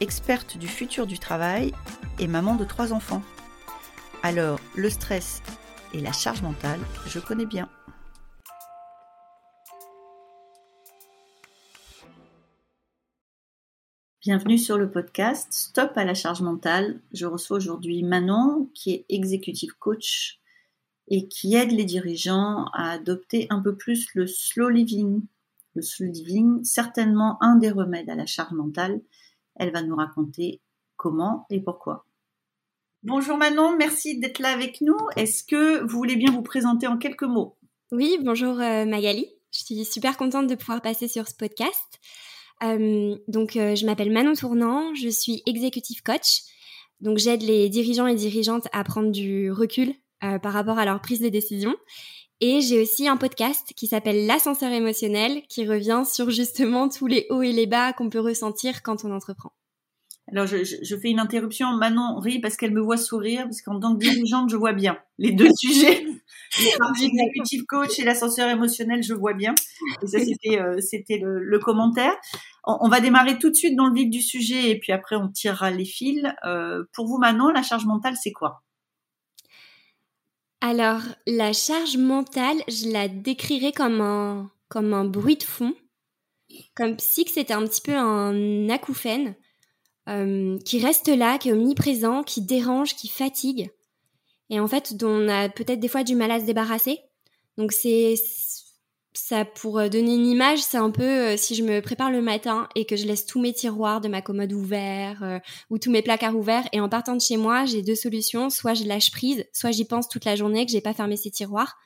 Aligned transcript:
experte 0.00 0.58
du 0.58 0.68
futur 0.68 1.06
du 1.06 1.18
travail 1.18 1.72
et 2.18 2.26
maman 2.26 2.54
de 2.56 2.64
trois 2.64 2.92
enfants. 2.92 3.22
Alors, 4.22 4.60
le 4.76 4.90
stress 4.90 5.42
et 5.92 6.00
la 6.00 6.12
charge 6.12 6.42
mentale, 6.42 6.80
je 7.06 7.18
connais 7.18 7.46
bien. 7.46 7.68
Bienvenue 14.20 14.58
sur 14.58 14.76
le 14.76 14.90
podcast 14.90 15.52
Stop 15.52 15.92
à 15.96 16.04
la 16.04 16.12
charge 16.12 16.42
mentale. 16.42 17.00
Je 17.12 17.24
reçois 17.24 17.56
aujourd'hui 17.56 18.02
Manon, 18.02 18.70
qui 18.74 18.92
est 18.92 19.06
executive 19.08 19.74
coach 19.78 20.40
et 21.06 21.28
qui 21.28 21.54
aide 21.54 21.72
les 21.72 21.86
dirigeants 21.86 22.66
à 22.74 22.90
adopter 22.90 23.46
un 23.48 23.60
peu 23.60 23.74
plus 23.74 24.06
le 24.14 24.26
slow 24.26 24.68
living. 24.68 25.22
Le 25.74 25.82
slow 25.82 26.10
living, 26.10 26.62
certainement 26.64 27.42
un 27.42 27.56
des 27.56 27.70
remèdes 27.70 28.10
à 28.10 28.16
la 28.16 28.26
charge 28.26 28.52
mentale. 28.52 29.00
Elle 29.58 29.72
va 29.72 29.82
nous 29.82 29.96
raconter 29.96 30.60
comment 30.96 31.46
et 31.50 31.60
pourquoi. 31.60 32.06
Bonjour 33.02 33.36
Manon, 33.36 33.76
merci 33.76 34.18
d'être 34.18 34.38
là 34.38 34.50
avec 34.50 34.80
nous. 34.80 34.96
Est-ce 35.16 35.44
que 35.44 35.82
vous 35.82 35.98
voulez 35.98 36.16
bien 36.16 36.32
vous 36.32 36.42
présenter 36.42 36.86
en 36.86 36.96
quelques 36.96 37.24
mots? 37.24 37.56
Oui, 37.92 38.18
bonjour 38.22 38.60
euh, 38.60 38.84
Magali. 38.84 39.26
Je 39.52 39.64
suis 39.64 39.84
super 39.84 40.16
contente 40.16 40.46
de 40.46 40.54
pouvoir 40.54 40.80
passer 40.80 41.08
sur 41.08 41.26
ce 41.28 41.34
podcast. 41.34 42.00
Euh, 42.62 43.16
donc, 43.28 43.56
euh, 43.56 43.74
je 43.74 43.86
m'appelle 43.86 44.12
Manon 44.12 44.34
Tournant, 44.34 44.94
je 44.94 45.08
suis 45.08 45.42
executive 45.46 46.02
coach. 46.02 46.42
Donc, 47.00 47.18
j'aide 47.18 47.42
les 47.42 47.68
dirigeants 47.68 48.08
et 48.08 48.14
dirigeantes 48.14 48.66
à 48.72 48.82
prendre 48.84 49.10
du 49.10 49.52
recul 49.52 49.94
par 50.20 50.52
rapport 50.52 50.80
à 50.80 50.84
leur 50.84 51.00
prise 51.00 51.20
de 51.20 51.28
décision. 51.28 51.76
Et 52.40 52.60
j'ai 52.60 52.80
aussi 52.80 53.08
un 53.08 53.16
podcast 53.16 53.72
qui 53.74 53.88
s'appelle 53.88 54.26
L'ascenseur 54.26 54.70
émotionnel, 54.70 55.42
qui 55.48 55.66
revient 55.66 56.04
sur 56.06 56.30
justement 56.30 56.88
tous 56.88 57.06
les 57.06 57.26
hauts 57.30 57.42
et 57.42 57.52
les 57.52 57.66
bas 57.66 57.92
qu'on 57.92 58.10
peut 58.10 58.20
ressentir 58.20 58.82
quand 58.82 59.04
on 59.04 59.10
entreprend. 59.10 59.52
Alors, 60.30 60.46
je, 60.46 60.62
je, 60.62 60.96
fais 60.96 61.10
une 61.10 61.20
interruption. 61.20 61.72
Manon 61.72 62.18
rit 62.18 62.38
parce 62.38 62.56
qu'elle 62.56 62.72
me 62.72 62.80
voit 62.80 62.98
sourire, 62.98 63.44
parce 63.44 63.62
qu'en 63.62 63.80
tant 63.80 63.94
que 63.94 64.00
dirigeante, 64.00 64.50
je 64.50 64.56
vois 64.56 64.74
bien 64.74 64.98
les 65.16 65.32
deux 65.32 65.48
sujets. 65.56 66.04
L'exécutif 67.00 67.64
coach 67.66 67.98
et 67.98 68.04
l'ascenseur 68.04 68.48
émotionnel, 68.48 69.02
je 69.02 69.14
vois 69.14 69.32
bien. 69.32 69.54
Et 70.02 70.06
ça, 70.06 70.18
c'était, 70.18 70.60
euh, 70.60 70.80
c'était 70.80 71.18
le, 71.18 71.42
le, 71.42 71.58
commentaire. 71.58 72.14
On, 72.64 72.88
va 72.88 73.00
démarrer 73.00 73.38
tout 73.38 73.48
de 73.48 73.54
suite 73.54 73.74
dans 73.74 73.86
le 73.86 73.94
vif 73.94 74.10
du 74.10 74.20
sujet 74.20 74.70
et 74.70 74.78
puis 74.78 74.92
après, 74.92 75.16
on 75.16 75.28
tirera 75.28 75.70
les 75.70 75.86
fils. 75.86 76.22
Euh, 76.44 76.84
pour 76.92 77.06
vous, 77.06 77.18
Manon, 77.18 77.48
la 77.48 77.62
charge 77.62 77.86
mentale, 77.86 78.14
c'est 78.22 78.32
quoi? 78.32 78.62
Alors, 80.60 81.02
la 81.26 81.52
charge 81.52 81.96
mentale, 81.96 82.56
je 82.68 82.90
la 82.90 83.08
décrirais 83.08 83.72
comme 83.72 84.00
un, 84.00 84.50
comme 84.68 84.92
un 84.92 85.04
bruit 85.04 85.36
de 85.36 85.44
fond. 85.44 85.74
Comme 86.74 86.98
si 86.98 87.26
c'était 87.28 87.52
un 87.52 87.64
petit 87.66 87.80
peu 87.80 87.94
un 87.94 88.68
acouphène 88.70 89.34
euh, 90.08 90.58
qui 90.64 90.84
reste 90.84 91.08
là, 91.08 91.38
qui 91.38 91.50
est 91.50 91.52
omniprésent, 91.52 92.22
qui 92.22 92.40
dérange, 92.40 92.96
qui 92.96 93.08
fatigue, 93.08 93.70
et 94.50 94.60
en 94.60 94.66
fait 94.66 94.96
dont 94.96 95.10
on 95.10 95.28
a 95.28 95.48
peut-être 95.48 95.80
des 95.80 95.88
fois 95.88 96.04
du 96.04 96.14
mal 96.14 96.30
à 96.30 96.40
se 96.40 96.46
débarrasser. 96.46 97.00
Donc 97.58 97.72
c'est 97.72 98.14
ça 99.18 99.44
pour 99.44 99.78
euh, 99.78 99.88
donner 99.88 100.14
une 100.14 100.26
image, 100.26 100.60
c'est 100.60 100.76
un 100.76 100.90
peu 100.90 101.02
euh, 101.02 101.36
si 101.36 101.54
je 101.54 101.62
me 101.62 101.80
prépare 101.80 102.10
le 102.10 102.22
matin 102.22 102.68
et 102.74 102.84
que 102.84 102.96
je 102.96 103.06
laisse 103.06 103.26
tous 103.26 103.40
mes 103.40 103.52
tiroirs 103.52 104.00
de 104.00 104.08
ma 104.08 104.22
commode 104.22 104.52
ouverts 104.52 105.40
ou 105.70 105.78
tous 105.78 105.90
mes 105.90 106.02
placards 106.02 106.36
ouverts 106.36 106.68
et 106.72 106.80
en 106.80 106.88
partant 106.88 107.14
de 107.14 107.20
chez 107.20 107.36
moi, 107.36 107.64
j'ai 107.64 107.82
deux 107.82 107.94
solutions, 107.94 108.50
soit 108.50 108.74
je 108.74 108.84
lâche 108.84 109.10
prise, 109.10 109.44
soit 109.52 109.70
j'y 109.70 109.84
pense 109.84 110.08
toute 110.08 110.24
la 110.24 110.36
journée 110.36 110.64
que 110.64 110.72
j'ai 110.72 110.80
pas 110.80 110.94
fermé 110.94 111.16
ces 111.16 111.30
tiroirs. 111.30 111.76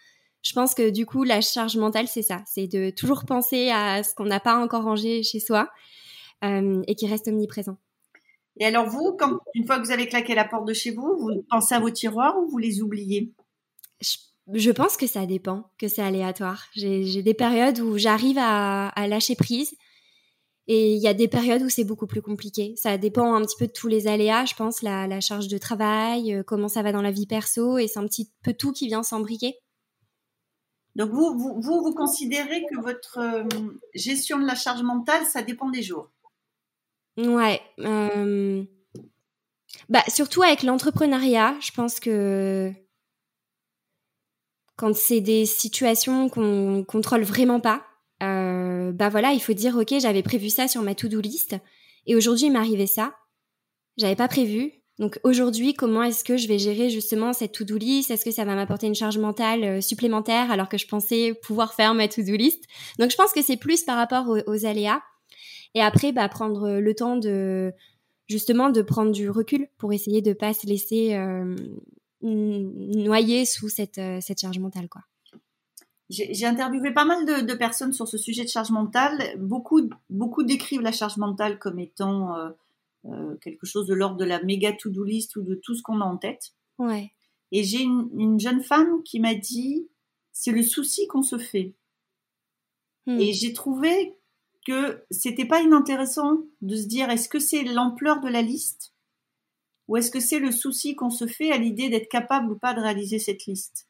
Je 0.42 0.52
pense 0.52 0.74
que 0.74 0.90
du 0.90 1.06
coup 1.06 1.24
la 1.24 1.40
charge 1.40 1.76
mentale 1.76 2.08
c'est 2.08 2.22
ça, 2.22 2.42
c'est 2.46 2.66
de 2.66 2.90
toujours 2.90 3.24
penser 3.24 3.70
à 3.70 4.02
ce 4.02 4.14
qu'on 4.14 4.24
n'a 4.24 4.40
pas 4.40 4.56
encore 4.56 4.84
rangé 4.84 5.22
chez 5.22 5.40
soi 5.40 5.68
et 6.42 6.94
qui 6.96 7.06
reste 7.06 7.28
omniprésent. 7.28 7.78
Et 8.58 8.66
alors 8.66 8.88
vous, 8.88 9.16
quand, 9.18 9.38
une 9.54 9.66
fois 9.66 9.78
que 9.78 9.84
vous 9.84 9.92
avez 9.92 10.06
claqué 10.06 10.34
la 10.34 10.44
porte 10.44 10.66
de 10.66 10.74
chez 10.74 10.90
vous, 10.90 11.16
vous 11.18 11.44
pensez 11.48 11.74
à 11.74 11.80
vos 11.80 11.90
tiroirs 11.90 12.36
ou 12.38 12.48
vous 12.48 12.58
les 12.58 12.82
oubliez? 12.82 13.32
Je, 14.00 14.16
pense 14.72 14.96
que 14.96 15.06
ça 15.06 15.26
dépend, 15.26 15.70
que 15.78 15.88
c'est 15.88 16.02
aléatoire. 16.02 16.66
J'ai 16.74 17.22
des 17.22 17.34
périodes 17.34 17.80
où 17.80 17.98
j'arrive 17.98 18.38
à, 18.38 18.92
lâcher 19.08 19.36
prise 19.36 19.74
et 20.68 20.94
il 20.94 21.02
y 21.02 21.08
a 21.08 21.14
des 21.14 21.28
périodes 21.28 21.62
où 21.62 21.68
c'est 21.68 21.84
beaucoup 21.84 22.06
plus 22.06 22.22
compliqué. 22.22 22.74
Ça 22.76 22.96
dépend 22.98 23.34
un 23.34 23.42
petit 23.42 23.56
peu 23.58 23.66
de 23.66 23.72
tous 23.72 23.88
les 23.88 24.06
aléas, 24.06 24.44
je 24.44 24.54
pense, 24.54 24.82
la, 24.82 25.20
charge 25.20 25.48
de 25.48 25.58
travail, 25.58 26.34
euh, 26.34 26.42
comment 26.44 26.68
ça 26.68 26.82
va 26.82 26.92
dans 26.92 27.02
la 27.02 27.10
vie 27.10 27.26
perso 27.26 27.78
et 27.78 27.88
c'est 27.88 27.98
un 27.98 28.06
petit 28.06 28.30
peu 28.42 28.52
tout 28.52 28.72
qui 28.72 28.86
vient 28.86 29.02
s'embriquer. 29.02 29.56
Donc 30.94 31.10
vous, 31.10 31.36
vous, 31.36 31.60
vous, 31.60 31.82
vous, 31.82 31.94
considérez 31.94 32.64
que 32.70 32.80
votre 32.80 33.18
euh, 33.18 33.44
gestion 33.94 34.38
de 34.38 34.46
la 34.46 34.54
charge 34.54 34.82
mentale, 34.82 35.24
ça 35.24 35.42
dépend 35.42 35.70
des 35.70 35.82
jours? 35.82 36.10
Ouais. 37.16 37.60
Euh... 37.80 38.62
Bah, 39.88 40.02
surtout 40.08 40.42
avec 40.42 40.62
l'entrepreneuriat, 40.62 41.56
je 41.60 41.72
pense 41.72 41.98
que 41.98 42.72
quand 44.76 44.94
c'est 44.94 45.20
des 45.20 45.46
situations 45.46 46.28
qu'on 46.28 46.84
contrôle 46.86 47.22
vraiment 47.22 47.60
pas, 47.60 47.84
euh, 48.22 48.92
bah 48.92 49.08
voilà, 49.08 49.32
il 49.32 49.40
faut 49.40 49.52
dire 49.52 49.76
ok, 49.76 49.94
j'avais 50.00 50.22
prévu 50.22 50.50
ça 50.50 50.68
sur 50.68 50.82
ma 50.82 50.94
to-do 50.94 51.20
list 51.20 51.56
et 52.06 52.14
aujourd'hui 52.14 52.46
il 52.46 52.52
m'arrivait 52.52 52.86
ça, 52.86 53.14
j'avais 53.96 54.16
pas 54.16 54.28
prévu. 54.28 54.72
Donc 54.98 55.18
aujourd'hui, 55.24 55.74
comment 55.74 56.02
est-ce 56.02 56.22
que 56.22 56.36
je 56.36 56.46
vais 56.46 56.58
gérer 56.58 56.90
justement 56.90 57.32
cette 57.32 57.52
to-do 57.52 57.76
list? 57.76 58.10
Est-ce 58.10 58.24
que 58.24 58.30
ça 58.30 58.44
va 58.44 58.54
m'apporter 58.54 58.86
une 58.86 58.94
charge 58.94 59.18
mentale 59.18 59.64
euh, 59.64 59.80
supplémentaire 59.80 60.50
alors 60.50 60.68
que 60.68 60.78
je 60.78 60.86
pensais 60.86 61.34
pouvoir 61.42 61.74
faire 61.74 61.94
ma 61.94 62.08
to-do 62.08 62.36
list? 62.36 62.64
Donc 62.98 63.10
je 63.10 63.16
pense 63.16 63.32
que 63.32 63.42
c'est 63.42 63.56
plus 63.56 63.82
par 63.82 63.96
rapport 63.96 64.26
aux 64.46 64.66
aléas. 64.66 65.00
Et 65.74 65.80
après, 65.80 66.12
bah, 66.12 66.28
prendre 66.28 66.78
le 66.78 66.94
temps 66.94 67.16
de 67.16 67.72
justement 68.28 68.70
de 68.70 68.82
prendre 68.82 69.12
du 69.12 69.30
recul 69.30 69.68
pour 69.78 69.92
essayer 69.92 70.22
de 70.22 70.32
pas 70.32 70.54
se 70.54 70.66
laisser 70.66 71.14
euh, 71.14 71.56
noyer 72.22 73.44
sous 73.44 73.68
cette, 73.68 73.98
euh, 73.98 74.20
cette 74.20 74.40
charge 74.40 74.58
mentale, 74.58 74.88
quoi. 74.88 75.02
J'ai 76.10 76.44
interviewé 76.44 76.92
pas 76.92 77.06
mal 77.06 77.24
de, 77.24 77.40
de, 77.40 77.54
personnes 77.54 77.94
sur 77.94 78.06
ce 78.06 78.18
sujet 78.18 78.44
de 78.44 78.48
charge 78.48 78.70
mentale. 78.70 79.34
Beaucoup, 79.38 79.80
beaucoup 80.10 80.42
décrivent 80.42 80.82
la 80.82 80.92
charge 80.92 81.16
mentale 81.16 81.58
comme 81.58 81.78
étant 81.78 82.36
euh, 82.36 82.50
euh 83.06 83.36
quelque 83.36 83.64
chose 83.64 83.86
de 83.86 83.94
l'ordre 83.94 84.18
de 84.18 84.26
la 84.26 84.42
méga 84.42 84.74
to-do 84.74 85.04
list 85.04 85.36
ou 85.36 85.42
de 85.42 85.54
tout 85.54 85.74
ce 85.74 85.80
qu'on 85.80 86.02
a 86.02 86.04
en 86.04 86.18
tête. 86.18 86.52
Ouais. 86.78 87.12
Et 87.50 87.64
j'ai 87.64 87.80
une, 87.80 88.10
une, 88.18 88.38
jeune 88.38 88.62
femme 88.62 89.02
qui 89.04 89.20
m'a 89.20 89.34
dit 89.34 89.88
c'est 90.32 90.52
le 90.52 90.62
souci 90.62 91.06
qu'on 91.06 91.22
se 91.22 91.38
fait. 91.38 91.72
Hmm. 93.06 93.18
Et 93.18 93.32
j'ai 93.32 93.54
trouvé 93.54 94.14
que 94.66 95.02
c'était 95.10 95.46
pas 95.46 95.62
inintéressant 95.62 96.42
de 96.60 96.76
se 96.76 96.86
dire 96.86 97.08
est-ce 97.08 97.30
que 97.30 97.38
c'est 97.38 97.64
l'ampleur 97.64 98.20
de 98.20 98.28
la 98.28 98.42
liste 98.42 98.91
ou 99.88 99.96
est-ce 99.96 100.10
que 100.10 100.20
c'est 100.20 100.38
le 100.38 100.52
souci 100.52 100.94
qu'on 100.94 101.10
se 101.10 101.26
fait 101.26 101.50
à 101.50 101.58
l'idée 101.58 101.88
d'être 101.88 102.08
capable 102.08 102.50
ou 102.52 102.58
pas 102.58 102.74
de 102.74 102.80
réaliser 102.80 103.18
cette 103.18 103.46
liste? 103.46 103.88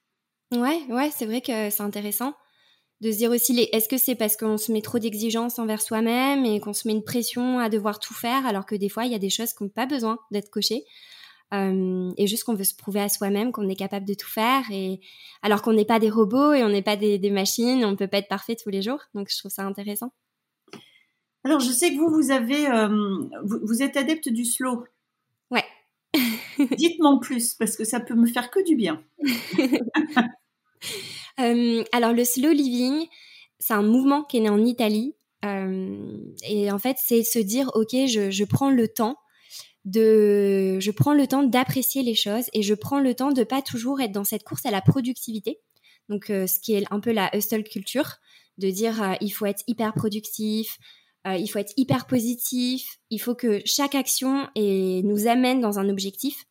Ouais, 0.52 0.82
ouais, 0.88 1.10
c'est 1.14 1.26
vrai 1.26 1.40
que 1.40 1.70
c'est 1.70 1.82
intéressant 1.82 2.34
de 3.00 3.10
se 3.10 3.16
dire 3.16 3.30
aussi 3.32 3.52
les 3.52 3.68
est-ce 3.72 3.88
que 3.88 3.98
c'est 3.98 4.14
parce 4.14 4.36
qu'on 4.36 4.56
se 4.56 4.70
met 4.70 4.80
trop 4.80 5.00
d'exigences 5.00 5.58
envers 5.58 5.82
soi-même 5.82 6.44
et 6.44 6.60
qu'on 6.60 6.72
se 6.72 6.86
met 6.86 6.94
une 6.94 7.02
pression 7.02 7.58
à 7.58 7.68
devoir 7.68 7.98
tout 7.98 8.14
faire 8.14 8.46
alors 8.46 8.64
que 8.64 8.76
des 8.76 8.88
fois 8.88 9.06
il 9.06 9.12
y 9.12 9.14
a 9.16 9.18
des 9.18 9.28
choses 9.28 9.52
qui 9.52 9.64
n'ont 9.64 9.70
pas 9.70 9.86
besoin 9.86 10.20
d'être 10.30 10.50
cochées 10.50 10.84
euh, 11.52 12.12
et 12.16 12.28
juste 12.28 12.44
qu'on 12.44 12.54
veut 12.54 12.62
se 12.62 12.76
prouver 12.76 13.00
à 13.00 13.08
soi-même 13.08 13.50
qu'on 13.50 13.68
est 13.68 13.74
capable 13.74 14.06
de 14.06 14.14
tout 14.14 14.28
faire 14.28 14.62
et 14.70 15.00
alors 15.42 15.62
qu'on 15.62 15.72
n'est 15.72 15.84
pas 15.84 15.98
des 15.98 16.10
robots 16.10 16.52
et 16.52 16.62
on 16.62 16.68
n'est 16.68 16.82
pas 16.82 16.94
des, 16.94 17.18
des 17.18 17.30
machines 17.32 17.84
on 17.84 17.96
peut 17.96 18.06
pas 18.06 18.18
être 18.18 18.28
parfait 18.28 18.54
tous 18.54 18.70
les 18.70 18.82
jours 18.82 19.00
donc 19.14 19.28
je 19.32 19.36
trouve 19.36 19.50
ça 19.50 19.64
intéressant 19.64 20.12
alors, 21.44 21.58
je 21.58 21.72
sais 21.72 21.92
que 21.92 21.98
vous, 21.98 22.08
vous 22.08 22.30
avez, 22.30 22.68
euh, 22.68 23.18
vous, 23.42 23.82
êtes 23.82 23.96
adepte 23.96 24.28
du 24.28 24.44
slow. 24.44 24.84
Dites-moi 26.76 27.18
plus, 27.20 27.54
parce 27.54 27.76
que 27.76 27.84
ça 27.84 28.00
peut 28.00 28.14
me 28.14 28.26
faire 28.26 28.50
que 28.50 28.64
du 28.64 28.76
bien. 28.76 29.02
Euh, 31.40 31.82
alors, 31.92 32.12
le 32.12 32.24
slow 32.24 32.50
living, 32.50 33.06
c'est 33.58 33.72
un 33.72 33.82
mouvement 33.82 34.22
qui 34.22 34.36
est 34.36 34.40
né 34.40 34.50
en 34.50 34.62
Italie. 34.64 35.14
Euh, 35.46 36.18
et 36.46 36.70
en 36.70 36.78
fait, 36.78 36.98
c'est 37.02 37.22
se 37.22 37.38
dire, 37.38 37.70
OK, 37.74 37.92
je, 37.92 38.44
prends 38.44 38.70
le 38.70 38.86
temps 38.86 39.16
de, 39.86 40.78
je 40.78 40.90
prends 40.90 41.14
le 41.14 41.26
temps 41.26 41.42
d'apprécier 41.42 42.02
les 42.02 42.14
choses 42.14 42.50
et 42.52 42.62
je 42.62 42.74
prends 42.74 43.00
le 43.00 43.14
temps 43.14 43.32
de 43.32 43.44
pas 43.44 43.62
toujours 43.62 44.02
être 44.02 44.12
dans 44.12 44.24
cette 44.24 44.44
course 44.44 44.66
à 44.66 44.70
la 44.70 44.82
productivité. 44.82 45.58
Donc, 46.10 46.26
ce 46.26 46.60
qui 46.60 46.74
est 46.74 46.84
un 46.90 47.00
peu 47.00 47.12
la 47.12 47.34
hustle 47.34 47.64
culture, 47.64 48.16
de 48.58 48.68
dire, 48.68 49.16
il 49.22 49.30
faut 49.30 49.46
être 49.46 49.62
hyper 49.66 49.94
productif, 49.94 50.76
il 51.26 51.48
faut 51.48 51.58
être 51.58 51.72
hyper 51.76 52.06
positif. 52.06 52.98
Il 53.10 53.20
faut 53.20 53.34
que 53.34 53.62
chaque 53.64 53.94
action 53.94 54.48
nous 54.56 55.26
amène 55.26 55.60
dans 55.60 55.78
un 55.78 55.88
objectif 55.88 56.44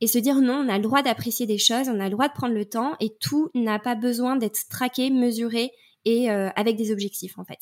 et 0.00 0.06
se 0.06 0.18
dire 0.18 0.36
non, 0.36 0.64
on 0.64 0.68
a 0.68 0.76
le 0.76 0.82
droit 0.82 1.02
d'apprécier 1.02 1.46
des 1.46 1.58
choses, 1.58 1.88
on 1.88 2.00
a 2.00 2.04
le 2.04 2.10
droit 2.10 2.28
de 2.28 2.32
prendre 2.32 2.54
le 2.54 2.64
temps 2.64 2.96
et 3.00 3.10
tout 3.20 3.50
n'a 3.54 3.78
pas 3.78 3.94
besoin 3.94 4.36
d'être 4.36 4.68
traqué, 4.68 5.10
mesuré 5.10 5.72
et 6.04 6.30
euh, 6.30 6.48
avec 6.56 6.76
des 6.76 6.92
objectifs 6.92 7.38
en 7.38 7.44
fait. 7.44 7.58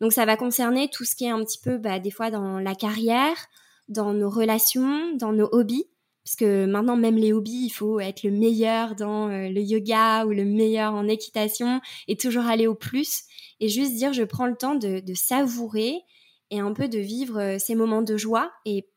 Donc 0.00 0.12
ça 0.12 0.24
va 0.24 0.36
concerner 0.36 0.88
tout 0.88 1.04
ce 1.04 1.14
qui 1.16 1.24
est 1.24 1.30
un 1.30 1.44
petit 1.44 1.58
peu 1.58 1.78
bah, 1.78 1.98
des 1.98 2.10
fois 2.10 2.30
dans 2.30 2.58
la 2.58 2.74
carrière, 2.74 3.36
dans 3.88 4.12
nos 4.12 4.30
relations, 4.30 5.14
dans 5.16 5.32
nos 5.32 5.48
hobbies. 5.52 5.86
Parce 6.24 6.36
que 6.36 6.66
maintenant, 6.66 6.96
même 6.96 7.14
les 7.14 7.32
hobbies, 7.32 7.66
il 7.66 7.70
faut 7.70 8.00
être 8.00 8.24
le 8.24 8.32
meilleur 8.32 8.96
dans 8.96 9.28
euh, 9.28 9.48
le 9.48 9.60
yoga 9.60 10.26
ou 10.26 10.30
le 10.30 10.44
meilleur 10.44 10.92
en 10.92 11.06
équitation 11.06 11.80
et 12.08 12.16
toujours 12.16 12.46
aller 12.46 12.66
au 12.66 12.74
plus. 12.74 13.22
Et 13.60 13.68
juste 13.68 13.94
dire, 13.94 14.12
je 14.12 14.24
prends 14.24 14.46
le 14.46 14.56
temps 14.56 14.74
de, 14.74 14.98
de 14.98 15.14
savourer 15.14 16.00
et 16.50 16.58
un 16.58 16.72
peu 16.72 16.88
de 16.88 16.98
vivre 16.98 17.38
euh, 17.38 17.58
ces 17.60 17.76
moments 17.76 18.02
de 18.02 18.16
joie 18.16 18.50
et 18.64 18.88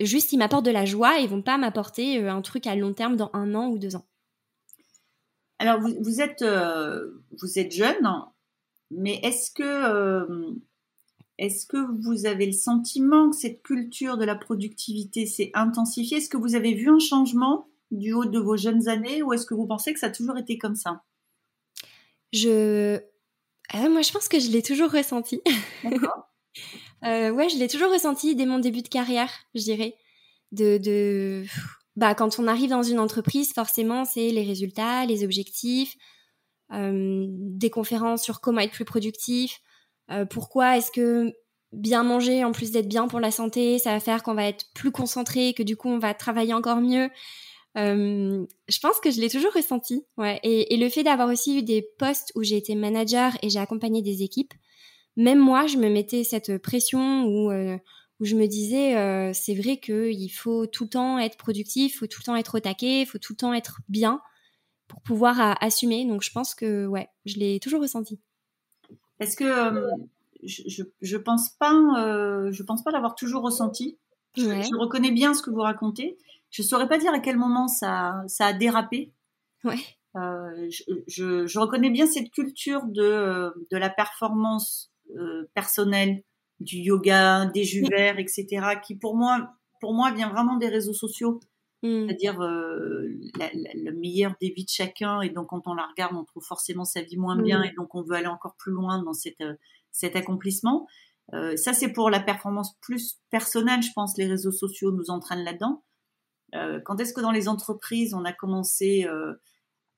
juste 0.00 0.32
ils 0.32 0.38
m'apportent 0.38 0.66
de 0.66 0.70
la 0.70 0.84
joie 0.84 1.20
et 1.20 1.26
vont 1.26 1.42
pas 1.42 1.58
m'apporter 1.58 2.22
euh, 2.22 2.32
un 2.32 2.42
truc 2.42 2.66
à 2.66 2.74
long 2.74 2.92
terme 2.92 3.16
dans 3.16 3.30
un 3.32 3.54
an 3.54 3.68
ou 3.68 3.78
deux 3.78 3.96
ans. 3.96 4.06
Alors 5.58 5.80
vous, 5.80 6.20
êtes 6.20 6.42
euh, 6.42 7.22
vous 7.40 7.58
êtes 7.58 7.72
jeune, 7.72 8.10
mais 8.90 9.20
est-ce 9.22 9.50
que 9.52 9.62
euh, 9.62 10.50
est-ce 11.38 11.66
que 11.66 11.76
vous 12.02 12.26
avez 12.26 12.46
le 12.46 12.52
sentiment 12.52 13.30
que 13.30 13.36
cette 13.36 13.62
culture 13.62 14.16
de 14.16 14.24
la 14.24 14.34
productivité 14.34 15.26
s'est 15.26 15.52
intensifiée? 15.54 16.18
Est-ce 16.18 16.28
que 16.28 16.36
vous 16.36 16.56
avez 16.56 16.74
vu 16.74 16.88
un 16.88 16.98
changement 16.98 17.68
du 17.92 18.12
haut 18.12 18.24
de 18.24 18.38
vos 18.40 18.56
jeunes 18.56 18.88
années 18.88 19.22
ou 19.22 19.32
est-ce 19.32 19.46
que 19.46 19.54
vous 19.54 19.66
pensez 19.66 19.92
que 19.92 20.00
ça 20.00 20.06
a 20.06 20.10
toujours 20.10 20.36
été 20.36 20.58
comme 20.58 20.74
ça? 20.74 21.02
Je 22.32 22.98
moi 23.72 24.02
je 24.02 24.12
pense 24.12 24.28
que 24.28 24.40
je 24.40 24.50
l'ai 24.50 24.62
toujours 24.62 24.90
ressenti. 24.90 25.40
D'accord. 25.84 26.28
Euh, 27.04 27.30
ouais, 27.30 27.48
je 27.48 27.58
l'ai 27.58 27.68
toujours 27.68 27.92
ressenti 27.92 28.34
dès 28.36 28.46
mon 28.46 28.58
début 28.58 28.82
de 28.82 28.88
carrière, 28.88 29.30
je 29.54 29.62
dirais. 29.62 29.96
De, 30.52 30.78
de, 30.78 31.44
bah, 31.96 32.14
quand 32.14 32.38
on 32.38 32.46
arrive 32.46 32.70
dans 32.70 32.82
une 32.82 32.98
entreprise, 32.98 33.52
forcément, 33.52 34.04
c'est 34.04 34.30
les 34.30 34.44
résultats, 34.44 35.04
les 35.06 35.24
objectifs, 35.24 35.96
euh, 36.72 37.26
des 37.28 37.70
conférences 37.70 38.22
sur 38.22 38.40
comment 38.40 38.60
être 38.60 38.72
plus 38.72 38.84
productif. 38.84 39.60
Euh, 40.10 40.24
pourquoi 40.24 40.76
est-ce 40.76 40.90
que 40.90 41.32
bien 41.72 42.02
manger, 42.02 42.44
en 42.44 42.52
plus 42.52 42.70
d'être 42.70 42.88
bien 42.88 43.08
pour 43.08 43.20
la 43.20 43.30
santé, 43.30 43.78
ça 43.78 43.92
va 43.92 44.00
faire 44.00 44.22
qu'on 44.22 44.34
va 44.34 44.46
être 44.46 44.66
plus 44.74 44.92
concentré, 44.92 45.54
que 45.54 45.62
du 45.62 45.76
coup, 45.76 45.88
on 45.88 45.98
va 45.98 46.14
travailler 46.14 46.54
encore 46.54 46.80
mieux. 46.80 47.08
Euh, 47.78 48.44
je 48.68 48.78
pense 48.80 49.00
que 49.00 49.10
je 49.10 49.20
l'ai 49.20 49.30
toujours 49.30 49.52
ressenti. 49.52 50.04
Ouais. 50.18 50.38
Et, 50.42 50.74
et 50.74 50.76
le 50.76 50.88
fait 50.90 51.02
d'avoir 51.02 51.28
aussi 51.28 51.58
eu 51.58 51.62
des 51.62 51.82
postes 51.98 52.32
où 52.34 52.42
j'ai 52.42 52.56
été 52.56 52.74
manager 52.74 53.32
et 53.42 53.48
j'ai 53.48 53.58
accompagné 53.58 54.02
des 54.02 54.22
équipes, 54.22 54.52
même 55.16 55.38
moi, 55.38 55.66
je 55.66 55.76
me 55.76 55.88
mettais 55.88 56.24
cette 56.24 56.58
pression 56.58 57.24
où, 57.24 57.50
euh, 57.50 57.76
où 58.20 58.24
je 58.24 58.34
me 58.34 58.46
disais, 58.46 58.96
euh, 58.96 59.32
c'est 59.34 59.54
vrai 59.54 59.78
qu'il 59.78 60.32
faut 60.32 60.66
tout 60.66 60.84
le 60.84 60.90
temps 60.90 61.18
être 61.18 61.36
productif, 61.36 61.94
il 61.94 61.98
faut 61.98 62.06
tout 62.06 62.20
le 62.20 62.24
temps 62.24 62.36
être 62.36 62.56
au 62.56 62.60
taquet, 62.60 63.02
il 63.02 63.06
faut 63.06 63.18
tout 63.18 63.34
le 63.34 63.38
temps 63.38 63.52
être 63.52 63.80
bien 63.88 64.20
pour 64.88 65.02
pouvoir 65.02 65.56
assumer. 65.62 66.06
Donc 66.06 66.22
je 66.22 66.30
pense 66.32 66.54
que, 66.54 66.86
ouais, 66.86 67.08
je 67.24 67.36
l'ai 67.36 67.60
toujours 67.60 67.82
ressenti. 67.82 68.20
Est-ce 69.20 69.36
que 69.36 69.44
euh, 69.44 69.90
je, 70.42 70.82
je, 71.00 71.16
pense 71.16 71.50
pas, 71.50 71.72
je 72.50 72.62
pense 72.62 72.82
pas 72.82 72.90
l'avoir 72.90 73.14
toujours 73.14 73.42
ressenti. 73.42 73.98
Je, 74.36 74.78
reconnais 74.78 75.12
bien 75.12 75.34
ce 75.34 75.42
que 75.42 75.50
vous 75.50 75.60
racontez. 75.60 76.16
Je 76.50 76.62
saurais 76.62 76.88
pas 76.88 76.98
dire 76.98 77.12
à 77.12 77.20
quel 77.20 77.36
moment 77.36 77.68
ça, 77.68 78.22
ça 78.26 78.46
a 78.46 78.52
dérapé. 78.52 79.12
Ouais. 79.64 79.78
je, 80.14 81.46
je, 81.46 81.58
reconnais 81.58 81.90
bien 81.90 82.06
cette 82.06 82.30
culture 82.30 82.84
de, 82.86 83.52
de 83.70 83.76
la 83.76 83.90
performance 83.90 84.91
euh, 85.16 85.50
personnel, 85.54 86.22
du 86.60 86.76
yoga, 86.76 87.46
des 87.46 87.64
jus 87.64 87.84
verts, 87.90 88.18
etc., 88.18 88.46
qui 88.84 88.94
pour 88.94 89.16
moi, 89.16 89.50
pour 89.80 89.94
moi 89.94 90.12
vient 90.12 90.30
vraiment 90.30 90.56
des 90.56 90.68
réseaux 90.68 90.92
sociaux. 90.92 91.40
Mm. 91.82 92.06
C'est-à-dire 92.06 92.40
euh, 92.40 93.08
le 93.38 93.90
meilleur 93.90 94.34
des 94.40 94.50
vies 94.50 94.64
de 94.64 94.70
chacun, 94.70 95.20
et 95.20 95.30
donc 95.30 95.48
quand 95.48 95.66
on 95.66 95.74
la 95.74 95.86
regarde, 95.86 96.14
on 96.14 96.24
trouve 96.24 96.44
forcément 96.44 96.84
sa 96.84 97.02
vie 97.02 97.16
moins 97.16 97.40
bien, 97.40 97.60
mm. 97.60 97.64
et 97.64 97.72
donc 97.76 97.94
on 97.94 98.02
veut 98.02 98.14
aller 98.14 98.28
encore 98.28 98.54
plus 98.56 98.72
loin 98.72 99.02
dans 99.02 99.12
cette, 99.12 99.40
euh, 99.40 99.54
cet 99.90 100.16
accomplissement. 100.16 100.86
ça, 101.56 101.72
c'est 101.72 101.92
pour 101.92 102.10
la 102.10 102.20
performance 102.20 102.76
plus 102.80 103.20
personnelle, 103.30 103.82
je 103.82 103.90
pense. 103.94 104.18
Les 104.18 104.26
réseaux 104.26 104.52
sociaux 104.52 104.92
nous 104.92 105.10
entraînent 105.10 105.44
là-dedans. 105.44 105.82
quand 106.84 107.00
est-ce 107.00 107.14
que 107.14 107.22
dans 107.22 107.30
les 107.32 107.48
entreprises, 107.48 108.12
on 108.12 108.24
a 108.24 108.32
commencé 108.32 109.06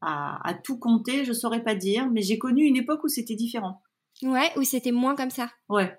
à, 0.01 0.49
à, 0.49 0.55
tout 0.55 0.79
compter? 0.79 1.25
Je 1.25 1.33
saurais 1.33 1.65
pas 1.65 1.75
dire, 1.75 2.09
mais 2.11 2.23
j'ai 2.23 2.39
connu 2.39 2.65
une 2.65 2.77
époque 2.77 3.03
où 3.05 3.09
c'était 3.09 3.35
différent. 3.35 3.83
Ouais, 4.23 4.51
ou 4.57 4.63
c'était 4.63 4.93
moins 4.93 5.17
comme 5.17 5.31
ça. 5.31 5.51
Ouais. 5.69 5.97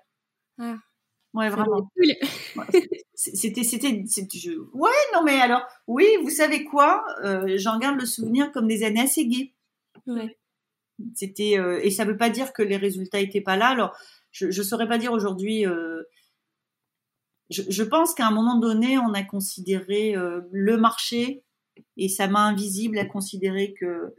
Ah. 0.58 0.76
Ouais, 1.34 1.50
vraiment. 1.50 1.90
C'était, 3.14 3.62
c'était, 3.62 4.04
ouais, 4.74 4.90
non, 5.14 5.22
mais 5.24 5.40
alors, 5.40 5.62
oui, 5.86 6.06
vous 6.22 6.30
savez 6.30 6.64
quoi 6.64 7.04
euh, 7.24 7.56
J'en 7.56 7.78
garde 7.78 7.98
le 7.98 8.06
souvenir 8.06 8.52
comme 8.52 8.68
des 8.68 8.84
années 8.84 9.02
assez 9.02 9.26
gaies. 9.26 9.54
Ouais. 10.06 10.38
C'était, 11.14 11.58
euh, 11.58 11.80
et 11.82 11.90
ça 11.90 12.04
veut 12.04 12.16
pas 12.16 12.30
dire 12.30 12.52
que 12.52 12.62
les 12.62 12.76
résultats 12.76 13.20
étaient 13.20 13.40
pas 13.40 13.56
là. 13.56 13.68
Alors, 13.68 13.96
je, 14.32 14.50
je 14.50 14.62
saurais 14.62 14.86
pas 14.86 14.98
dire 14.98 15.12
aujourd'hui. 15.12 15.66
Euh, 15.66 16.02
je, 17.50 17.62
je, 17.68 17.82
pense 17.82 18.14
qu'à 18.14 18.26
un 18.26 18.32
moment 18.32 18.58
donné, 18.58 18.98
on 18.98 19.14
a 19.14 19.22
considéré 19.22 20.14
le 20.50 20.76
marché 20.76 21.42
et 21.96 22.08
sa 22.08 22.28
main 22.28 22.48
invisible 22.48 22.98
a 22.98 23.04
considéré 23.04 23.74
que 23.74 24.14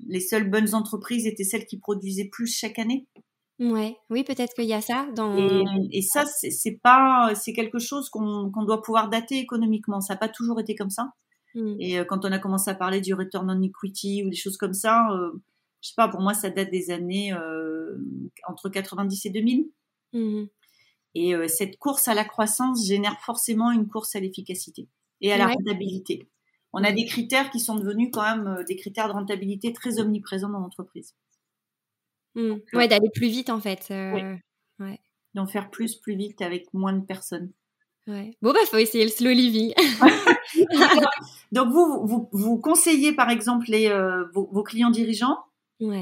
les 0.00 0.20
seules 0.20 0.50
bonnes 0.50 0.74
entreprises 0.74 1.26
étaient 1.26 1.44
celles 1.44 1.66
qui 1.66 1.78
produisaient 1.78 2.28
plus 2.28 2.46
chaque 2.46 2.78
année. 2.78 3.06
Ouais, 3.62 3.96
oui, 4.10 4.24
peut-être 4.24 4.54
qu'il 4.54 4.64
y 4.64 4.72
a 4.72 4.80
ça 4.80 5.06
dans. 5.14 5.36
Et, 5.92 6.02
ça, 6.02 6.24
c'est 6.26 6.80
pas, 6.82 7.32
c'est 7.36 7.52
quelque 7.52 7.78
chose 7.78 8.10
qu'on 8.10 8.50
doit 8.64 8.82
pouvoir 8.82 9.08
dater 9.08 9.38
économiquement. 9.38 10.00
Ça 10.00 10.14
n'a 10.14 10.18
pas 10.18 10.28
toujours 10.28 10.58
été 10.58 10.74
comme 10.74 10.90
ça. 10.90 11.12
Mmh. 11.54 11.74
Et 11.78 11.98
euh, 11.98 12.04
quand 12.04 12.24
on 12.24 12.32
a 12.32 12.40
commencé 12.40 12.70
à 12.70 12.74
parler 12.74 13.00
du 13.00 13.14
return 13.14 13.48
on 13.48 13.62
equity 13.62 14.24
ou 14.24 14.30
des 14.30 14.36
choses 14.36 14.56
comme 14.56 14.72
ça, 14.72 15.06
euh, 15.12 15.30
je 15.80 15.90
sais 15.90 15.94
pas, 15.96 16.08
pour 16.08 16.20
moi, 16.20 16.34
ça 16.34 16.50
date 16.50 16.70
des 16.70 16.90
années 16.90 17.32
euh, 17.34 17.96
entre 18.48 18.68
90 18.68 19.26
et 19.26 19.30
2000. 19.30 19.70
Mmh. 20.12 20.44
Et 21.14 21.34
cette 21.46 21.78
course 21.78 22.08
à 22.08 22.14
la 22.14 22.24
croissance 22.24 22.86
génère 22.86 23.20
forcément 23.20 23.70
une 23.70 23.86
course 23.86 24.16
à 24.16 24.20
l'efficacité 24.20 24.88
et 25.20 25.30
à 25.30 25.36
la 25.36 25.46
rentabilité. 25.46 26.26
On 26.72 26.82
a 26.82 26.90
des 26.90 27.04
critères 27.04 27.50
qui 27.50 27.60
sont 27.60 27.76
devenus 27.76 28.08
quand 28.10 28.22
même 28.22 28.64
des 28.66 28.76
critères 28.76 29.08
de 29.08 29.12
rentabilité 29.12 29.74
très 29.74 30.00
omniprésents 30.00 30.48
dans 30.48 30.60
l'entreprise. 30.60 31.14
Mmh. 32.34 32.54
Ouais, 32.72 32.88
d'aller 32.88 33.10
plus 33.14 33.28
vite 33.28 33.50
en 33.50 33.60
fait. 33.60 33.88
Euh, 33.90 34.36
ouais. 34.80 35.00
D'en 35.34 35.46
faire 35.46 35.70
plus, 35.70 35.96
plus 35.96 36.16
vite 36.16 36.42
avec 36.42 36.72
moins 36.72 36.92
de 36.92 37.04
personnes. 37.04 37.52
Ouais. 38.06 38.36
Bon, 38.42 38.52
bah, 38.52 38.58
faut 38.66 38.78
essayer 38.78 39.04
le 39.04 39.10
slow 39.10 39.30
living. 39.30 39.72
Donc, 41.52 41.68
vous, 41.68 42.06
vous, 42.06 42.28
vous, 42.32 42.58
conseillez 42.58 43.12
par 43.12 43.30
exemple 43.30 43.66
les, 43.68 43.88
euh, 43.88 44.24
vos, 44.34 44.62
clients 44.62 44.90
dirigeants 44.90 45.38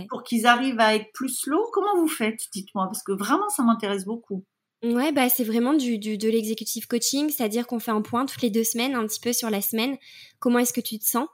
pour 0.09 0.23
qu'ils 0.23 0.47
arrivent 0.47 0.81
à 0.81 0.95
être 0.95 1.11
plus 1.13 1.29
slow? 1.29 1.63
Comment 1.73 1.97
vous 1.97 2.09
faites 2.09 2.41
Dites-moi, 2.53 2.87
parce 2.87 3.03
que 3.03 3.13
vraiment, 3.13 3.49
ça 3.49 3.63
m'intéresse 3.63 4.05
beaucoup. 4.05 4.45
Ouais, 4.83 5.13
bah, 5.13 5.29
c'est 5.29 5.45
vraiment 5.45 5.75
du, 5.75 5.99
du 5.99 6.17
de 6.17 6.29
l'executive 6.29 6.87
coaching, 6.87 7.29
c'est-à-dire 7.29 7.67
qu'on 7.67 7.81
fait 7.81 7.91
un 7.91 8.01
point 8.01 8.25
toutes 8.25 8.41
les 8.41 8.51
deux 8.51 8.65
semaines, 8.65 8.95
un 8.95 9.07
petit 9.07 9.21
peu 9.21 9.33
sur 9.35 9.51
la 9.51 9.61
semaine. 9.61 9.97
Comment 10.39 10.59
est-ce 10.59 10.73
que 10.73 10.81
tu 10.81 10.99
te 10.99 11.05
sens 11.05 11.29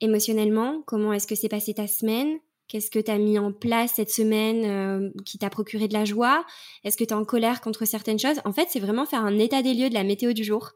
émotionnellement? 0.00 0.82
Comment 0.86 1.12
est-ce 1.12 1.26
que 1.26 1.34
s'est 1.34 1.48
passée 1.48 1.74
ta 1.74 1.88
semaine? 1.88 2.38
Qu'est-ce 2.72 2.90
que 2.90 2.98
tu 2.98 3.10
as 3.10 3.18
mis 3.18 3.38
en 3.38 3.52
place 3.52 3.92
cette 3.96 4.08
semaine 4.08 4.64
euh, 4.64 5.10
qui 5.26 5.36
t'a 5.36 5.50
procuré 5.50 5.88
de 5.88 5.92
la 5.92 6.06
joie? 6.06 6.42
Est-ce 6.84 6.96
que 6.96 7.04
tu 7.04 7.10
es 7.10 7.12
en 7.12 7.26
colère 7.26 7.60
contre 7.60 7.84
certaines 7.84 8.18
choses? 8.18 8.40
En 8.46 8.52
fait, 8.54 8.68
c'est 8.70 8.80
vraiment 8.80 9.04
faire 9.04 9.22
un 9.22 9.38
état 9.38 9.60
des 9.60 9.74
lieux 9.74 9.90
de 9.90 9.94
la 9.94 10.04
météo 10.04 10.32
du 10.32 10.42
jour 10.42 10.70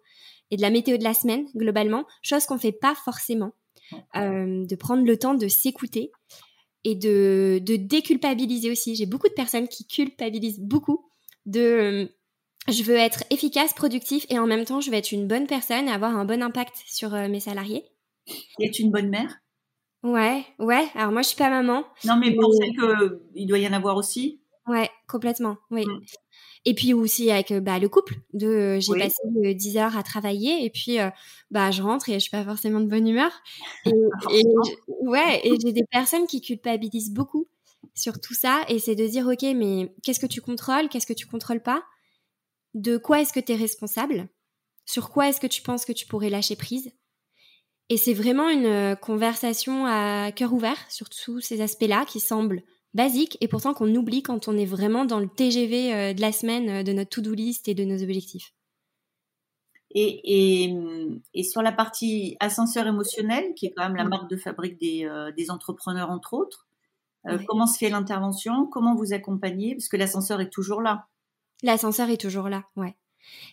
et 0.51 0.59
de 0.59 0.61
la 0.61 0.69
météo 0.69 0.99
de 0.99 1.05
la 1.05 1.15
semaine, 1.15 1.47
globalement, 1.57 2.05
chose 2.21 2.45
qu'on 2.45 2.59
fait 2.59 2.73
pas 2.73 2.95
forcément. 3.03 3.53
Euh, 4.15 4.67
de 4.67 4.77
prendre 4.77 5.07
le 5.07 5.17
temps 5.17 5.33
de 5.33 5.49
s'écouter 5.49 6.13
et 6.85 6.97
de, 6.97 7.63
de 7.63 7.77
déculpabiliser 7.77 8.71
aussi. 8.71 8.95
J'ai 8.95 9.07
beaucoup 9.07 9.29
de 9.29 9.33
personnes 9.33 9.67
qui 9.67 9.87
culpabilisent 9.87 10.61
beaucoup 10.61 11.09
de 11.47 11.61
euh, 11.61 12.07
je 12.69 12.83
veux 12.83 12.97
être 12.97 13.25
efficace, 13.31 13.73
productif 13.73 14.27
et 14.29 14.39
en 14.39 14.47
même 14.47 14.67
temps 14.67 14.83
je 14.83 14.91
veux 14.91 14.97
être 14.99 15.13
une 15.13 15.27
bonne 15.27 15.47
personne 15.47 15.89
et 15.89 15.93
avoir 15.93 16.15
un 16.15 16.27
bon 16.27 16.43
impact 16.43 16.77
sur 16.87 17.13
mes 17.13 17.41
salariés. 17.41 17.87
Et 18.61 18.67
être 18.67 18.81
une 18.81 18.91
bonne 18.91 19.09
mère? 19.09 19.39
Ouais, 20.07 20.47
ouais. 20.61 20.87
Alors 20.95 21.11
moi, 21.11 21.23
je 21.23 21.29
suis 21.29 21.37
pas 21.37 21.51
maman. 21.51 21.85
Non, 22.05 22.17
mais, 22.17 22.35
pensez 22.37 22.71
qu'il 23.35 23.47
doit 23.47 23.59
y 23.59 23.67
en 23.67 23.73
avoir 23.73 23.97
aussi. 23.97 24.41
Ouais, 24.69 24.89
complètement. 25.09 25.57
Oui. 25.71 25.85
Mm. 25.85 26.01
Et 26.65 26.75
puis 26.75 26.95
aussi 26.95 27.31
avec 27.31 27.51
euh, 27.51 27.61
bah, 27.61 27.81
le 27.81 27.89
couple. 27.89 28.15
De, 28.33 28.47
euh, 28.47 28.81
j'ai 28.81 28.93
passé 28.93 29.21
10 29.55 29.77
euh, 29.77 29.81
heures 29.81 29.97
à 29.97 30.05
travailler 30.05 30.65
et 30.65 30.71
puis 30.71 30.99
bah 31.51 31.71
je 31.71 31.83
rentre 31.83 32.09
et 32.09 32.15
je 32.15 32.19
suis 32.19 32.31
pas 32.31 32.45
forcément 32.45 32.81
de 32.81 32.87
bonne 32.87 33.07
humeur. 33.07 33.33
Et, 33.85 33.93
ouais, 35.01 35.41
et 35.45 35.57
j'ai 35.61 35.73
des 35.73 35.85
personnes 35.91 36.27
qui 36.27 36.41
culpabilisent 36.41 37.13
beaucoup 37.13 37.47
sur 37.95 38.21
tout 38.21 38.35
ça 38.35 38.63
et 38.69 38.79
c'est 38.79 38.95
de 38.95 39.07
dire 39.07 39.27
ok, 39.27 39.43
mais 39.55 39.93
qu'est-ce 40.03 40.21
que 40.21 40.27
tu 40.27 40.41
contrôles, 40.41 40.89
qu'est-ce 40.89 41.07
que 41.07 41.13
tu 41.13 41.27
contrôles 41.27 41.63
pas, 41.63 41.83
de 42.75 42.97
quoi 42.97 43.21
est-ce 43.21 43.33
que 43.33 43.41
tu 43.41 43.53
es 43.53 43.57
responsable, 43.57 44.29
sur 44.85 45.11
quoi 45.11 45.29
est-ce 45.29 45.41
que 45.41 45.47
tu 45.47 45.63
penses 45.63 45.85
que 45.85 45.93
tu 45.93 46.07
pourrais 46.07 46.31
lâcher 46.31 46.57
prise? 46.57 46.93
Et 47.89 47.97
c'est 47.97 48.15
vraiment 48.15 48.49
une 48.49 48.67
euh, 48.67 48.97
conversation 48.97 49.87
à 49.87 50.33
cœur 50.33 50.53
ouvert 50.53 50.79
sur 50.91 51.09
tous 51.09 51.41
ces 51.41 51.61
aspects-là 51.61 52.05
qui 52.05 52.19
semblent 52.19 52.63
basiques 52.95 53.39
et 53.41 53.49
pourtant 53.49 53.75
qu'on 53.75 53.95
oublie 53.95 54.23
quand 54.23 54.49
on 54.49 54.57
est 54.57 54.65
vraiment 54.65 55.05
dans 55.05 55.21
le 55.21 55.29
TGV 55.29 55.95
euh, 55.95 56.13
de 56.13 56.21
la 56.21 56.33
semaine 56.33 56.69
euh, 56.69 56.83
de 56.83 56.93
notre 56.93 57.11
to-do 57.11 57.33
list 57.33 57.69
et 57.69 57.75
de 57.75 57.85
nos 57.85 58.03
objectifs. 58.03 58.53
Et, 59.99 60.69
et, 61.33 61.43
sur 61.43 61.63
la 61.63 61.73
partie 61.73 62.37
ascenseur 62.39 62.87
émotionnel, 62.87 63.55
qui 63.55 63.67
est 63.67 63.73
quand 63.75 63.85
même 63.85 63.97
la 63.97 64.05
marque 64.05 64.29
de 64.29 64.37
fabrique 64.37 64.79
des, 64.79 65.09
des 65.39 65.51
entrepreneurs, 65.51 66.11
entre 66.11 66.35
autres, 66.35 66.67
comment 67.47 67.67
se 67.67 67.79
fait 67.79 67.89
l'intervention? 67.89 68.67
Comment 68.67 68.95
vous 68.95 69.15
accompagnez? 69.15 69.75
Parce 69.75 69.89
que 69.89 69.97
l'ascenseur 69.97 70.43
est 70.43 70.51
toujours 70.51 70.83
là. 70.83 71.07
L'ascenseur 71.63 72.11
est 72.11 72.21
toujours 72.21 72.51
là, 72.51 72.65
ouais 72.77 72.95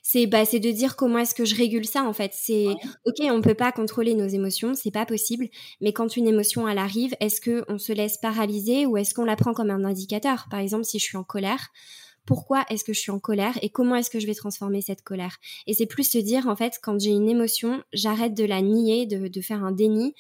c'est 0.02 0.28
bah, 0.28 0.46
c'est 0.46 0.60
de 0.60 0.72
dire 0.72 0.96
comment 0.96 1.20
est-ce 1.20 1.36
que 1.36 1.46
je 1.46 1.56
régule 1.56 1.86
ça 1.86 2.04
en 2.04 2.14
fait. 2.14 2.32
C'est 2.34 2.68
ok, 3.06 3.26
on 3.32 3.42
peut 3.42 3.54
pas 3.54 3.72
contrôler 3.72 4.16
nos 4.16 4.28
émotions, 4.28 4.74
c'est 4.74 4.92
pas 4.92 5.06
possible. 5.06 5.48
Mais 5.82 5.94
quand 5.94 6.16
une 6.18 6.28
émotion 6.28 6.68
elle 6.68 6.78
arrive, 6.78 7.16
est-ce 7.20 7.42
que 7.42 7.64
on 7.68 7.78
se 7.78 7.94
laisse 7.94 8.18
paralyser 8.18 8.86
ou 8.86 8.98
est-ce 8.98 9.14
qu'on 9.14 9.26
la 9.26 9.36
prend 9.36 9.54
comme 9.54 9.70
un 9.70 9.86
indicateur? 9.86 10.48
Par 10.50 10.60
exemple, 10.60 10.86
si 10.86 11.00
je 11.00 11.06
suis 11.06 11.18
en 11.18 11.24
colère, 11.24 11.70
pourquoi 12.26 12.66
est-ce 12.70 12.84
que 12.84 12.94
je 12.94 13.00
suis 13.00 13.12
en 13.12 13.20
colère 13.20 13.58
et 13.62 13.70
comment 13.70 13.96
est-ce 13.96 14.10
que 14.10 14.20
je 14.20 14.28
vais 14.28 14.36
transformer 14.36 14.82
cette 14.82 15.02
colère? 15.02 15.38
Et 15.68 15.74
c'est 15.74 15.86
plus 15.86 16.10
se 16.10 16.18
dire 16.18 16.48
en 16.48 16.56
fait, 16.56 16.80
quand 16.82 17.00
j'ai 17.00 17.12
une 17.12 17.30
émotion, 17.30 17.84
j'arrête 17.94 18.34
de 18.34 18.46
la 18.46 18.62
nier, 18.62 19.06
de, 19.06 19.28
de 19.28 19.42
faire 19.42 19.64
un 19.64 19.72
déni. 19.72 20.14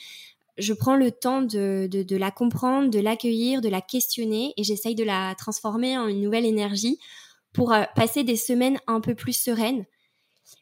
Je 0.57 0.73
prends 0.73 0.95
le 0.95 1.11
temps 1.11 1.41
de, 1.41 1.87
de, 1.89 2.03
de 2.03 2.15
la 2.15 2.29
comprendre, 2.29 2.89
de 2.89 2.99
l'accueillir, 2.99 3.61
de 3.61 3.69
la 3.69 3.81
questionner 3.81 4.53
et 4.55 4.63
j'essaye 4.63 4.95
de 4.95 5.03
la 5.03 5.33
transformer 5.35 5.97
en 5.97 6.07
une 6.07 6.21
nouvelle 6.21 6.45
énergie 6.45 6.99
pour 7.53 7.71
euh, 7.71 7.83
passer 7.95 8.23
des 8.23 8.35
semaines 8.35 8.79
un 8.87 8.99
peu 8.99 9.15
plus 9.15 9.33
sereines 9.33 9.85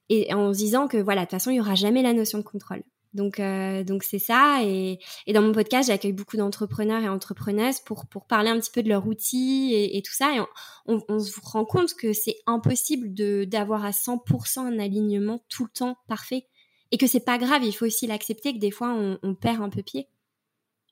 et 0.10 0.34
en 0.34 0.54
se 0.54 0.58
disant 0.58 0.88
que 0.88 0.98
voilà, 0.98 1.22
de 1.22 1.26
toute 1.26 1.32
façon, 1.32 1.52
il 1.52 1.56
y 1.56 1.60
aura 1.60 1.76
jamais 1.76 2.02
la 2.02 2.14
notion 2.14 2.38
de 2.38 2.44
contrôle. 2.44 2.84
Donc, 3.14 3.40
euh, 3.40 3.84
donc 3.84 4.04
c'est 4.04 4.20
ça. 4.20 4.60
Et, 4.64 5.00
dans 5.34 5.42
mon 5.42 5.52
podcast, 5.52 5.88
j'accueille 5.88 6.14
beaucoup 6.14 6.38
d'entrepreneurs 6.38 7.02
et 7.04 7.10
entrepreneuses 7.10 7.80
pour, 7.80 8.06
pour 8.08 8.26
parler 8.26 8.50
un 8.50 8.60
petit 8.60 8.72
peu 8.72 8.84
de 8.84 8.90
leurs 8.90 9.08
outils 9.08 9.74
et, 9.74 10.02
tout 10.02 10.14
ça. 10.14 10.36
Et 10.36 10.40
on, 10.86 11.20
se 11.20 11.40
rend 11.42 11.66
compte 11.66 11.94
que 11.94 12.14
c'est 12.14 12.38
impossible 12.46 13.14
d'avoir 13.48 13.86
à 13.86 13.92
100% 13.92 14.60
un 14.60 14.80
alignement 14.80 15.44
tout 15.50 15.64
le 15.64 15.72
temps 15.72 15.98
parfait. 16.08 16.48
Et 16.92 16.98
que 16.98 17.08
c'est 17.08 17.24
pas 17.24 17.38
grave, 17.38 17.64
il 17.64 17.72
faut 17.72 17.86
aussi 17.86 18.06
l'accepter 18.06 18.54
que 18.54 18.60
des 18.60 18.72
fois, 18.72 18.94
on, 19.24 19.36
perd 19.36 19.62
un 19.62 19.70
peu 19.70 19.82
pied. 19.82 20.08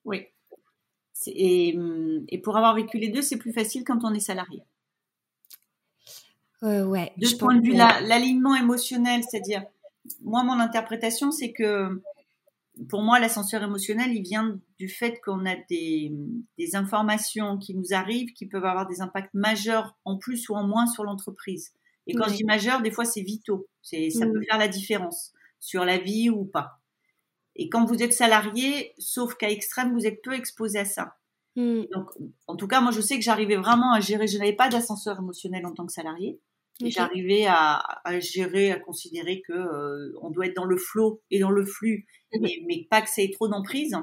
Oui. 0.06 0.26
Et, 1.28 1.78
et 2.30 2.38
pour 2.38 2.56
avoir 2.56 2.74
vécu 2.76 2.98
les 3.00 3.10
deux, 3.10 3.22
c'est 3.22 3.38
plus 3.38 3.52
facile 3.52 3.84
quand 3.84 4.00
on 4.04 4.14
est 4.14 4.22
salarié. 4.22 4.64
Euh, 6.64 6.86
ouais. 6.86 7.14
De 7.18 7.26
ce 7.26 7.36
point 7.36 7.56
de 7.56 7.66
vue-là, 7.66 8.02
l'alignement 8.02 8.56
émotionnel, 8.56 9.22
c'est-à-dire, 9.24 9.64
moi, 10.22 10.44
mon 10.44 10.60
interprétation, 10.60 11.32
c'est 11.32 11.54
que 11.54 12.02
pour 12.88 13.02
moi, 13.02 13.20
l'ascenseur 13.20 13.64
émotionnel, 13.64 14.14
il 14.14 14.24
vient 14.24 14.60
du 14.78 14.88
fait 14.88 15.20
qu'on 15.20 15.46
a 15.46 15.56
des, 15.70 16.14
des, 16.58 16.76
informations 16.76 17.58
qui 17.58 17.76
nous 17.76 17.94
arrivent 17.94 18.32
qui 18.34 18.46
peuvent 18.46 18.64
avoir 18.64 18.88
des 18.88 19.02
impacts 19.02 19.34
majeurs 19.34 19.98
en 20.06 20.18
plus 20.18 20.48
ou 20.50 20.56
en 20.56 20.66
moins 20.66 20.88
sur 20.88 21.04
l'entreprise. 21.04 21.74
Et 22.08 22.16
quand 22.16 22.28
je 22.28 22.36
dis 22.36 22.46
majeur, 22.46 22.82
des 22.82 22.92
fois, 22.92 23.06
c'est 23.06 23.22
vitaux. 23.22 23.68
C'est, 23.82 24.10
ça 24.10 24.26
peut 24.26 24.42
faire 24.50 24.58
la 24.58 24.68
différence 24.68 25.34
sur 25.60 25.86
la 25.86 25.98
vie 25.98 26.30
ou 26.30 26.46
pas. 26.46 26.80
Et 27.56 27.70
quand 27.70 27.86
vous 27.86 28.02
êtes 28.02 28.14
salarié, 28.14 28.94
sauf 28.98 29.36
cas 29.36 29.50
extrême, 29.50 29.94
vous 29.94 30.08
êtes 30.08 30.22
peu 30.24 30.34
exposé 30.34 30.80
à 30.80 30.86
ça. 30.86 31.18
Mm. 31.56 31.84
Donc, 31.94 32.10
en 32.48 32.56
tout 32.56 32.68
cas, 32.68 32.82
moi, 32.82 32.92
je 32.92 33.02
sais 33.02 33.16
que 33.16 33.24
j'arrivais 33.24 33.58
vraiment 33.58 33.94
à 33.94 34.00
gérer. 34.00 34.28
Je 34.28 34.38
n'avais 34.38 34.54
pas 34.54 34.70
d'ascenseur 34.70 35.20
émotionnel 35.20 35.66
en 35.66 35.74
tant 35.74 35.86
que 35.86 35.92
salarié. 35.92 36.40
J'arrivais 36.86 37.46
à, 37.48 37.82
gérer, 38.20 38.72
à 38.72 38.80
considérer 38.80 39.42
que 39.42 39.54
euh, 39.54 40.14
on 40.22 40.30
doit 40.30 40.46
être 40.46 40.56
dans 40.56 40.66
le 40.66 40.78
flot 40.78 41.22
et 41.30 41.40
dans 41.40 41.52
le 41.52 41.66
flux, 41.66 42.08
mhm. 42.34 42.48
mais, 42.68 42.88
pas 42.90 43.02
que 43.02 43.10
ça 43.10 43.22
ait 43.22 43.32
trop 43.32 43.48
d'emprise. 43.48 43.96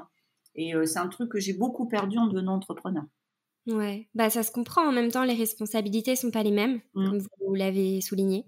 Et 0.55 0.75
euh, 0.75 0.85
c'est 0.85 0.99
un 0.99 1.07
truc 1.07 1.31
que 1.31 1.39
j'ai 1.39 1.53
beaucoup 1.53 1.87
perdu 1.87 2.17
en 2.17 2.27
devenant 2.27 2.55
entrepreneur. 2.55 3.03
Ouais, 3.67 4.07
bah 4.15 4.29
ça 4.29 4.43
se 4.43 4.51
comprend. 4.51 4.87
En 4.87 4.91
même 4.91 5.11
temps, 5.11 5.23
les 5.23 5.33
responsabilités 5.33 6.15
sont 6.15 6.31
pas 6.31 6.43
les 6.43 6.51
mêmes, 6.51 6.79
mmh. 6.93 7.05
comme 7.05 7.19
vous 7.45 7.53
l'avez 7.53 7.99
souligné. 8.01 8.45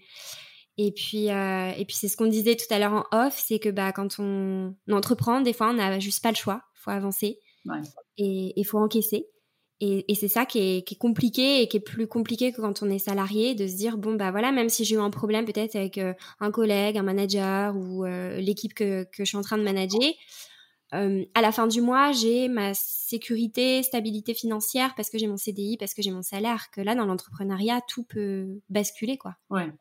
Et 0.78 0.94
puis, 0.94 1.30
euh, 1.30 1.72
et 1.72 1.84
puis 1.84 1.96
c'est 1.96 2.08
ce 2.08 2.16
qu'on 2.16 2.28
disait 2.28 2.56
tout 2.56 2.74
à 2.74 2.80
l'heure 2.80 2.94
en 2.94 3.04
off, 3.12 3.38
c'est 3.38 3.60
que 3.60 3.68
bah 3.68 3.92
quand 3.92 4.18
on, 4.20 4.74
entreprend, 4.90 5.42
des 5.42 5.52
fois 5.52 5.72
on 5.72 5.74
n'a 5.74 6.00
juste 6.00 6.24
pas 6.24 6.32
le 6.32 6.38
choix, 6.38 6.62
faut 6.74 6.92
avancer 6.92 7.38
et 8.18 8.54
il 8.56 8.64
faut 8.64 8.78
encaisser. 8.78 9.28
Et, 9.82 10.14
c'est 10.16 10.28
ça 10.28 10.46
qui 10.46 10.60
est, 10.60 10.98
compliqué 10.98 11.62
et 11.62 11.70
qui 11.70 11.78
est 11.78 11.82
plus 11.82 12.06
compliqué 12.06 12.52
que 12.52 12.60
quand 12.60 12.84
on 12.84 12.90
est 12.90 13.00
salarié, 13.00 13.56
de 13.56 13.66
se 13.66 13.78
dire 13.78 13.98
bon 13.98 14.16
bah 14.16 14.30
voilà, 14.30 14.52
même 14.52 14.68
si 14.68 14.84
j'ai 14.84 14.96
eu 14.96 15.00
un 15.00 15.10
problème 15.10 15.46
peut-être 15.46 15.76
avec 15.78 15.98
euh, 15.98 16.14
un 16.42 16.52
collègue, 16.52 16.98
un 16.98 17.04
manager 17.04 17.78
ou 17.78 18.04
euh, 18.04 18.42
l'équipe 18.42 18.74
que, 18.74 19.08
je 19.18 19.24
suis 19.24 19.38
en 19.38 19.42
train 19.42 19.58
de 19.58 19.64
manager, 19.64 20.02
euh, 20.94 21.24
à 21.34 21.42
la 21.42 21.54
fin 21.54 21.66
du 21.66 21.82
mois 21.82 22.12
j'ai 22.12 22.50
ma 22.50 22.74
sécurité, 22.74 23.82
stabilité 23.82 24.34
financière 24.34 24.96
parce 24.96 25.10
que 25.10 25.18
j'ai 25.18 25.28
mon 25.28 25.38
CDI, 25.38 25.78
parce 25.78 25.94
que 25.94 26.02
j'ai 26.02 26.12
mon 26.12 26.24
salaire. 26.24 26.72
Que 26.72 26.82
là 26.82 26.94
dans 26.94 27.06
l'entrepreneuriat 27.06 27.80
tout 27.88 28.04
peut 28.04 28.60
basculer 28.70 29.18
quoi. 29.18 29.38
Ouais, 29.50 29.72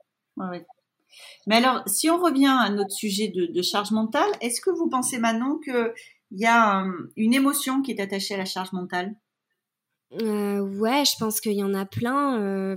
Mais 1.49 1.57
alors 1.57 1.83
si 1.87 2.09
on 2.09 2.23
revient 2.23 2.47
à 2.57 2.71
notre 2.71 2.93
sujet 2.93 3.33
de, 3.35 3.63
charge 3.63 3.91
mentale, 3.91 4.31
est-ce 4.43 4.61
que 4.61 4.71
vous 4.71 4.89
pensez 4.89 5.19
Manon 5.19 5.59
que 5.59 5.93
il 6.31 6.39
y 6.39 6.47
a 6.47 6.85
une 7.17 7.35
émotion 7.35 7.83
qui 7.83 7.91
est 7.91 8.01
attachée 8.01 8.35
à 8.35 8.39
la 8.39 8.45
charge 8.45 8.73
mentale? 8.73 9.17
Euh, 10.15 10.61
ouais, 10.61 11.05
je 11.05 11.17
pense 11.19 11.41
qu'il 11.41 11.53
y 11.53 11.63
en 11.63 11.75
a 11.75 11.85
plein. 11.85 12.41
Euh, 12.41 12.77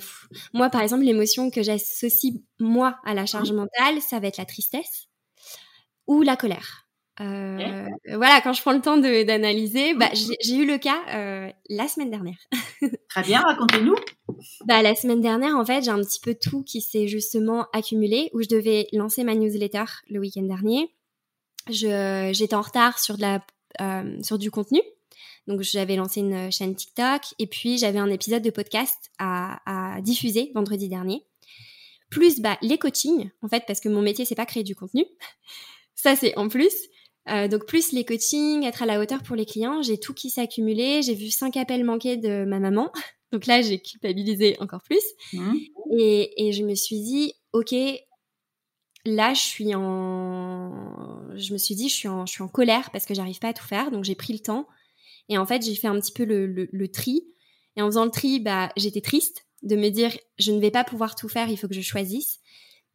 moi, 0.54 0.70
par 0.70 0.82
exemple, 0.82 1.04
l'émotion 1.04 1.50
que 1.50 1.64
j'associe 1.64 2.34
moi 2.60 3.00
à 3.06 3.14
la 3.14 3.26
charge 3.26 3.52
mentale, 3.52 4.02
ça 4.02 4.20
va 4.20 4.28
être 4.28 4.38
la 4.38 4.46
tristesse 4.46 5.08
ou 6.08 6.22
la 6.22 6.36
colère. 6.36 6.88
Euh, 7.20 7.88
voilà, 8.16 8.42
quand 8.42 8.54
je 8.54 8.62
prends 8.62 8.72
le 8.74 8.82
temps 8.82 8.98
d'analyser, 8.98 9.94
bah, 9.94 10.10
j'ai 10.14 10.56
eu 10.56 10.66
le 10.66 10.78
cas 10.78 11.00
euh, 11.14 11.52
la 11.70 11.88
semaine 11.88 12.10
dernière. 12.10 12.38
Très 13.10 13.22
bien, 13.22 13.42
racontez-nous. 13.42 13.96
Bah, 14.66 14.82
la 14.82 14.96
semaine 14.96 15.22
dernière, 15.22 15.56
en 15.56 15.66
fait, 15.66 15.84
j'ai 15.84 15.92
un 15.92 16.00
petit 16.00 16.20
peu 16.20 16.36
tout 16.36 16.64
qui 16.64 16.82
s'est 16.82 17.08
justement 17.08 17.68
accumulé, 17.74 18.30
où 18.34 18.42
je 18.42 18.48
devais 18.48 18.88
lancer 18.94 19.24
ma 19.24 19.36
newsletter 19.36 19.84
le 20.10 20.20
week-end 20.20 20.44
dernier. 20.44 20.90
J'étais 21.70 22.56
en 22.56 22.62
retard 22.62 22.98
sur, 22.98 23.18
de 23.18 23.22
la, 23.22 23.46
euh, 23.82 24.18
sur 24.24 24.40
du 24.40 24.50
contenu, 24.50 24.82
donc 25.48 25.62
j'avais 25.62 25.96
lancé 25.96 26.20
une 26.20 26.52
chaîne 26.52 26.76
TikTok 26.76 27.22
et 27.40 27.48
puis 27.48 27.78
j'avais 27.78 28.00
un 28.00 28.10
épisode 28.10 28.44
de 28.44 28.50
podcast 28.50 29.12
à, 29.18 30.00
diffuser 30.02 30.52
vendredi 30.54 30.88
dernier. 30.88 31.26
Plus 32.10 32.42
bah, 32.42 32.58
les 32.62 32.78
coachings, 32.78 33.32
en 33.42 33.48
fait, 33.48 33.64
parce 33.66 33.80
que 33.80 33.90
mon 33.90 34.02
métier, 34.02 34.26
c'est 34.26 34.36
pas 34.36 34.46
créer 34.46 34.64
du 34.64 34.76
contenu. 34.76 35.06
Ça, 35.96 36.16
c'est 36.16 36.38
en 36.38 36.50
plus. 36.50 36.74
Euh, 37.30 37.48
donc 37.48 37.68
plus 37.68 37.92
les 37.92 38.04
coachings, 38.04 38.64
être 38.64 38.82
à 38.82 38.86
la 38.86 39.00
hauteur 39.00 39.22
pour 39.22 39.36
les 39.36 39.46
clients, 39.46 39.82
j'ai 39.84 40.00
tout 40.00 40.14
qui 40.14 40.30
s'est 40.30 40.42
accumulé. 40.42 41.02
J'ai 41.04 41.14
vu 41.14 41.30
cinq 41.30 41.56
appels 41.56 41.84
manqués 41.84 42.18
de 42.18 42.46
ma 42.46 42.60
maman. 42.60 42.92
Donc 43.32 43.46
là, 43.46 43.62
j'ai 43.62 43.80
culpabilisé 43.80 44.58
encore 44.60 44.82
plus. 44.84 45.04
Mmh. 45.32 45.56
Et, 45.98 46.48
et 46.48 46.52
je 46.52 46.66
me 46.66 46.76
suis 46.76 47.00
dit, 47.00 47.34
ok, 47.54 47.74
là, 49.06 49.34
je 49.34 49.40
suis 49.40 49.74
en, 49.74 51.22
je 51.36 51.54
me 51.54 51.58
suis 51.58 51.76
dit, 51.76 51.88
je 51.88 51.96
suis 51.96 52.08
en, 52.10 52.26
je 52.26 52.34
suis 52.34 52.44
en 52.44 52.50
colère 52.50 52.92
parce 52.92 53.06
que 53.06 53.14
j'arrive 53.14 53.40
pas 53.40 53.50
à 53.50 53.54
tout 53.54 53.66
faire. 53.66 53.92
Donc 53.92 54.04
j'ai 54.04 54.16
pris 54.16 54.34
le 54.34 54.40
temps 54.40 54.68
et 55.30 55.38
en 55.38 55.46
fait, 55.46 55.64
j'ai 55.64 55.76
fait 55.76 55.88
un 55.88 56.00
petit 56.00 56.12
peu 56.12 56.26
le, 56.26 56.88
tri. 56.88 57.26
Et 57.76 57.82
en 57.82 57.88
faisant 57.88 58.06
le 58.06 58.12
tri, 58.12 58.40
bah, 58.40 58.72
j'étais 58.76 59.02
triste 59.02 59.46
de 59.64 59.76
me 59.76 59.90
dire, 59.90 60.12
je 60.38 60.52
ne 60.52 60.60
vais 60.60 60.72
pas 60.72 60.84
pouvoir 60.84 61.16
tout 61.16 61.30
faire, 61.30 61.50
il 61.50 61.58
faut 61.58 61.68
que 61.68 61.74
je 61.74 61.82
choisisse. 61.82 62.40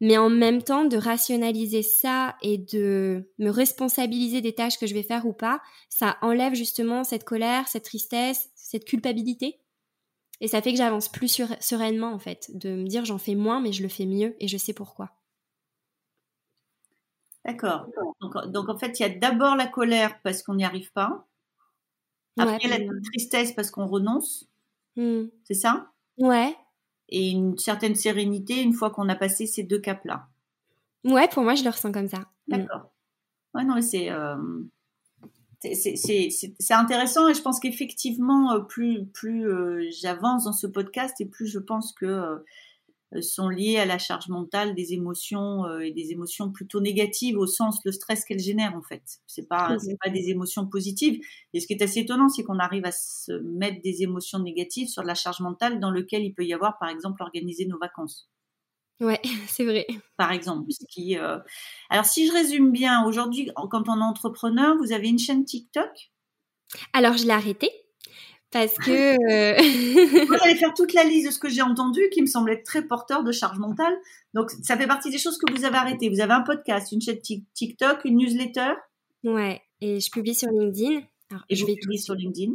Mais 0.01 0.19
en 0.19 0.29
même 0.29 0.63
temps, 0.63 0.85
de 0.85 0.99
rationaliser 0.99 1.83
ça 1.83 2.37
et 2.43 2.59
de 2.59 3.33
me 3.39 3.49
responsabiliser 3.49 4.43
des 4.43 4.55
tâches 4.55 4.79
que 4.79 4.87
je 4.87 4.93
vais 4.93 5.03
faire 5.03 5.27
ou 5.27 5.33
pas, 5.33 5.63
ça 5.89 6.19
enlève 6.21 6.55
justement 6.55 7.03
cette 7.03 7.25
colère, 7.25 7.67
cette 7.69 7.85
tristesse, 7.85 8.51
cette 8.55 8.85
culpabilité. 8.85 9.59
Et 10.43 10.49
ça 10.49 10.61
fait 10.61 10.73
que 10.73 10.79
j'avance 10.79 11.09
plus 11.09 11.41
sereinement, 11.61 12.13
en 12.13 12.19
fait, 12.19 12.51
de 12.53 12.71
me 12.71 12.87
dire 12.87 13.07
j'en 13.07 13.17
fais 13.17 13.35
moins, 13.35 13.61
mais 13.61 13.73
je 13.73 13.83
le 13.83 13.89
fais 13.89 14.05
mieux 14.05 14.37
et 14.39 14.49
je 14.49 14.59
sais 14.59 14.75
pourquoi. 14.75 15.13
D'accord. 17.47 17.87
donc, 18.49 18.69
en 18.69 18.77
fait, 18.77 18.99
il 18.99 19.03
y 19.03 19.07
a 19.07 19.09
d'abord 19.09 19.57
la 19.57 19.67
colère 19.67 20.21
parce 20.23 20.43
qu'on 20.43 20.57
n'y 20.57 20.65
arrive 20.65 20.93
pas. 20.93 21.27
Après, 22.37 22.69
la 22.69 22.79
tristesse 23.03 23.53
parce 23.53 23.71
qu'on 23.71 23.87
renonce. 23.87 24.49
Hmm. 24.97 25.25
C'est 25.45 25.55
ça? 25.55 25.91
Ouais. 26.19 26.55
Et 27.09 27.31
une 27.31 27.57
certaine 27.59 27.95
sérénité 27.95 28.63
une 28.63 28.73
fois 28.73 28.91
qu'on 28.91 29.09
a 29.09 29.15
passé 29.15 29.47
ces 29.47 29.63
deux 29.63 29.79
caps-là. 29.79 30.27
Ouais, 31.05 31.29
pour 31.29 31.43
moi, 31.43 31.55
je 31.55 31.65
le 31.65 31.71
ressens 31.71 31.93
comme 31.93 32.09
ça. 32.09 32.19
Hmm. 32.49 32.57
D'accord. 32.57 32.91
Ouais, 33.55 33.65
non, 33.65 33.81
c'est. 33.81 34.11
Euh, 34.11 34.37
c'est 35.75 36.75
intéressant 36.75 37.29
et 37.29 37.35
je 37.35 37.43
pense 37.43 37.61
qu'effectivement, 37.61 38.53
euh, 38.53 38.61
plus, 38.61 39.07
plus 39.07 39.49
euh, 39.49 39.89
j'avance 39.91 40.45
dans 40.45 40.53
ce 40.53 40.67
podcast 40.67 41.21
et 41.21 41.27
plus 41.27 41.47
je 41.47 41.59
pense 41.59 41.93
que 41.93 42.07
euh, 42.07 42.37
sont 43.21 43.49
liées 43.49 43.79
à 43.79 43.87
la 43.87 43.99
charge 43.99 44.29
mentale 44.29 44.75
des 44.75 44.93
émotions 44.93 45.65
euh, 45.67 45.81
et 45.81 45.93
des 45.93 46.13
émotions 46.13 46.51
plutôt 46.51 46.81
négatives 46.81 47.39
au 47.39 47.47
sens 47.47 47.81
le 47.85 47.93
stress 47.93 48.25
qu'elles 48.25 48.41
génèrent 48.41 48.75
en 48.75 48.83
fait. 48.83 49.03
C'est 49.27 49.49
pas 49.49 49.77
c'est 49.79 49.97
pas 50.03 50.11
des 50.11 50.31
émotions 50.31 50.67
positives. 50.67 51.21
Et 51.53 51.61
ce 51.61 51.67
qui 51.67 51.75
est 51.75 51.83
assez 51.83 52.01
étonnant, 52.01 52.29
c'est 52.29 52.43
qu'on 52.43 52.59
arrive 52.59 52.85
à 52.85 52.93
se 52.93 53.33
mettre 53.33 53.81
des 53.83 54.03
émotions 54.03 54.39
négatives 54.39 54.89
sur 54.89 55.03
la 55.03 55.15
charge 55.15 55.41
mentale 55.41 55.81
dans 55.81 55.91
lequel 55.91 56.25
il 56.25 56.33
peut 56.33 56.45
y 56.45 56.53
avoir 56.53 56.79
par 56.79 56.89
exemple 56.89 57.23
organiser 57.23 57.67
nos 57.67 57.79
vacances. 57.79 58.29
Ouais, 59.01 59.21
c'est 59.49 59.65
vrai. 59.65 59.87
Par 60.17 60.33
exemple, 60.33 60.71
ce 60.71 60.85
qui 60.89 61.19
euh... 61.19 61.39
alors 61.91 62.07
si 62.07 62.27
je 62.27 62.33
résume 62.33 62.73
bien, 62.73 63.05
aujourd'hui 63.07 63.51
quand 63.71 63.89
on 63.89 64.01
est 64.01 64.05
entrepreneur, 64.05 64.77
vous 64.79 64.93
avez 64.93 65.09
une 65.09 65.19
chaîne 65.19 65.45
TikTok? 65.45 66.13
Alors 66.93 67.17
je 67.17 67.25
l'ai 67.25 67.31
arrêtée 67.31 67.71
parce 68.57 68.75
que 68.79 68.91
euh... 68.91 70.27
Moi, 70.27 70.37
j'allais 70.43 70.57
faire 70.57 70.73
toute 70.75 70.95
la 70.95 71.05
liste 71.05 71.27
de 71.27 71.31
ce 71.31 71.39
que 71.39 71.49
j'ai 71.49 71.63
entendu 71.63 72.01
qui 72.11 72.23
me 72.23 72.27
semblait 72.27 72.63
très 72.63 72.83
porteur 72.83 73.23
de 73.23 73.33
charge 73.33 73.59
mentale. 73.59 73.95
Donc, 74.33 74.51
ça 74.63 74.77
fait 74.77 74.87
partie 74.87 75.11
des 75.11 75.19
choses 75.19 75.37
que 75.37 75.53
vous 75.53 75.65
avez 75.65 75.77
arrêtées. 75.77 76.09
Vous 76.09 76.21
avez 76.21 76.33
un 76.33 76.41
podcast, 76.41 76.91
une 76.93 77.01
chaîne 77.01 77.19
TikTok, 77.55 78.05
une 78.05 78.17
newsletter. 78.17 78.73
Ouais, 79.25 79.61
et 79.81 80.01
je 80.01 80.11
publie 80.11 80.35
sur 80.35 80.49
LinkedIn. 80.51 81.03
et 81.51 81.55
je 81.55 81.67
vais 81.67 81.75
publier 81.75 82.01
sur 82.01 82.15
LinkedIn? 82.15 82.53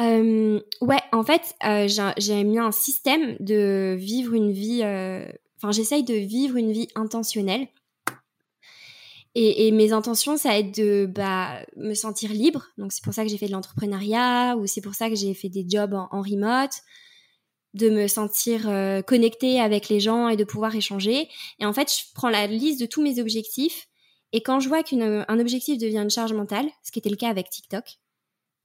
Euh, 0.00 0.60
ouais, 0.80 1.00
en 1.12 1.22
fait, 1.22 1.54
euh, 1.66 1.86
j'ai 2.16 2.44
mis 2.44 2.58
un 2.58 2.72
système 2.72 3.36
de 3.40 3.94
vivre 3.98 4.32
une 4.34 4.52
vie. 4.52 4.80
Euh, 4.82 5.26
enfin, 5.58 5.70
j'essaye 5.72 6.04
de 6.04 6.14
vivre 6.14 6.56
une 6.56 6.72
vie 6.72 6.88
intentionnelle. 6.94 7.66
Et, 9.34 9.66
et, 9.66 9.70
mes 9.72 9.92
intentions, 9.92 10.36
ça 10.36 10.50
va 10.50 10.58
être 10.58 10.76
de 10.76 11.06
bah, 11.06 11.64
me 11.76 11.94
sentir 11.94 12.32
libre. 12.32 12.66
Donc, 12.76 12.92
c'est 12.92 13.02
pour 13.02 13.14
ça 13.14 13.22
que 13.22 13.30
j'ai 13.30 13.38
fait 13.38 13.46
de 13.46 13.52
l'entrepreneuriat 13.52 14.56
ou 14.58 14.66
c'est 14.66 14.82
pour 14.82 14.94
ça 14.94 15.08
que 15.08 15.14
j'ai 15.14 15.32
fait 15.32 15.48
des 15.48 15.64
jobs 15.66 15.94
en, 15.94 16.20
remote, 16.20 16.72
de 17.72 17.88
me 17.88 18.08
sentir 18.08 18.68
euh, 18.68 19.00
connectée 19.00 19.58
avec 19.58 19.88
les 19.88 20.00
gens 20.00 20.28
et 20.28 20.36
de 20.36 20.44
pouvoir 20.44 20.76
échanger. 20.76 21.28
Et 21.58 21.64
en 21.64 21.72
fait, 21.72 21.90
je 21.90 22.12
prends 22.14 22.28
la 22.28 22.46
liste 22.46 22.80
de 22.80 22.86
tous 22.86 23.02
mes 23.02 23.20
objectifs. 23.20 23.88
Et 24.32 24.42
quand 24.42 24.60
je 24.60 24.68
vois 24.68 24.82
qu'un 24.82 25.38
objectif 25.38 25.78
devient 25.78 25.98
une 25.98 26.10
charge 26.10 26.34
mentale, 26.34 26.68
ce 26.82 26.92
qui 26.92 26.98
était 26.98 27.10
le 27.10 27.16
cas 27.16 27.28
avec 27.28 27.48
TikTok, 27.48 27.84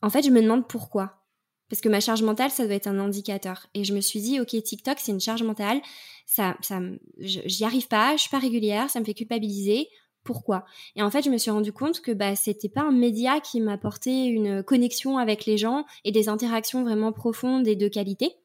en 0.02 0.10
fait, 0.10 0.24
je 0.24 0.32
me 0.32 0.42
demande 0.42 0.68
pourquoi. 0.68 1.24
Parce 1.70 1.82
que 1.82 1.90
ma 1.90 2.00
charge 2.00 2.24
mentale, 2.24 2.52
ça 2.52 2.66
doit 2.66 2.76
être 2.76 2.88
un 2.88 3.00
indicateur. 3.00 3.68
Et 3.74 3.84
je 3.84 3.94
me 3.94 4.02
suis 4.02 4.22
dit, 4.22 4.40
ok, 4.40 4.62
TikTok, 4.64 4.98
c'est 5.00 5.12
une 5.12 5.20
charge 5.20 5.44
mentale. 5.44 5.82
Ça, 6.26 6.58
ça, 6.62 6.80
j'y 7.20 7.64
arrive 7.64 7.88
pas, 7.88 8.16
je 8.16 8.22
suis 8.22 8.30
pas 8.30 8.40
régulière, 8.40 8.90
ça 8.90 9.00
me 9.00 9.06
fait 9.06 9.14
culpabiliser 9.14 9.88
pourquoi. 10.28 10.66
Et 10.98 11.02
en 11.02 11.10
fait, 11.10 11.22
je 11.24 11.30
me 11.30 11.38
suis 11.38 11.52
rendu 11.52 11.72
compte 11.72 12.02
que 12.02 12.12
bah 12.12 12.36
c'était 12.36 12.68
pas 12.68 12.82
un 12.82 12.92
média 12.92 13.40
qui 13.40 13.62
m'apportait 13.62 14.26
une 14.26 14.62
connexion 14.62 15.18
avec 15.18 15.46
les 15.46 15.58
gens 15.58 15.86
et 16.04 16.12
des 16.12 16.28
interactions 16.28 16.84
vraiment 16.84 17.14
profondes 17.14 17.66
et 17.66 17.78
de 17.78 17.88
qualité. 17.88 18.36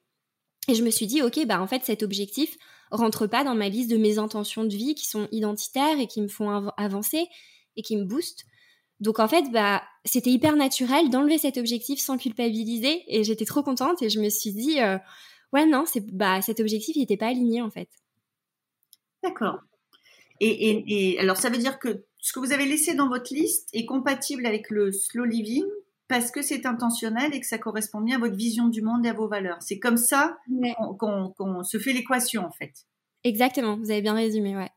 Et 0.69 0.77
je 0.77 0.85
me 0.85 0.91
suis 0.91 1.09
dit 1.09 1.23
OK, 1.23 1.45
bah 1.45 1.61
en 1.61 1.67
fait 1.67 1.85
cet 1.85 2.05
objectif 2.05 2.57
rentre 2.93 3.27
pas 3.27 3.43
dans 3.43 3.57
ma 3.57 3.69
liste 3.69 3.91
de 3.91 3.97
mes 3.97 4.19
intentions 4.19 4.63
de 4.63 4.75
vie 4.77 4.95
qui 4.95 5.07
sont 5.07 5.27
identitaires 5.33 5.99
et 5.99 6.07
qui 6.07 6.23
me 6.23 6.29
font 6.29 6.71
avancer 6.77 7.27
et 7.77 7.83
qui 7.83 7.97
me 7.97 8.05
boostent. 8.05 8.45
Donc 9.01 9.19
en 9.19 9.27
fait, 9.27 9.51
bah 9.51 9.83
c'était 10.05 10.31
hyper 10.31 10.55
naturel 10.55 11.11
d'enlever 11.11 11.39
cet 11.39 11.57
objectif 11.57 11.99
sans 11.99 12.17
culpabiliser 12.17 13.03
et 13.09 13.25
j'étais 13.25 13.45
trop 13.45 13.65
contente 13.65 14.03
et 14.03 14.09
je 14.09 14.21
me 14.21 14.29
suis 14.29 14.53
dit 14.53 14.81
euh, 14.81 14.99
ouais 15.53 15.67
non, 15.67 15.83
bah 16.13 16.41
cet 16.43 16.61
objectif 16.61 16.95
il 16.95 17.01
n'était 17.01 17.17
pas 17.17 17.27
aligné 17.27 17.61
en 17.61 17.71
fait. 17.71 17.89
D'accord. 19.25 19.59
Et, 20.41 21.17
alors, 21.19 21.37
ça 21.37 21.51
veut 21.51 21.59
dire 21.59 21.79
que 21.79 22.05
ce 22.19 22.33
que 22.33 22.41
vous 22.41 22.53
avez 22.53 22.67
laissé 22.67 22.95
dans 22.95 23.09
votre 23.09 23.33
liste 23.33 23.69
est 23.73 23.85
compatible 23.85 24.47
avec 24.47 24.71
le 24.71 24.93
slow 24.93 25.25
living 25.25 25.65
parce 26.09 26.31
que 26.31 26.43
c'est 26.43 26.67
intentionnel 26.67 27.35
et 27.35 27.41
que 27.41 27.47
ça 27.47 27.59
correspond 27.59 28.01
bien 28.01 28.17
à 28.17 28.21
votre 28.21 28.37
vision 28.37 28.69
du 28.69 28.83
monde 28.83 29.07
et 29.07 29.09
à 29.09 29.13
vos 29.13 29.29
valeurs. 29.29 29.59
C'est 29.61 29.79
comme 29.79 29.97
ça 29.97 30.37
qu'on 30.99 31.63
se 31.63 31.79
fait 31.79 31.93
l'équation, 31.93 32.45
en 32.45 32.51
fait. 32.51 32.73
Exactement, 33.25 33.77
vous 33.77 33.91
avez 33.91 34.03
bien 34.03 34.15
résumé, 34.15 34.57
ouais. 34.57 34.71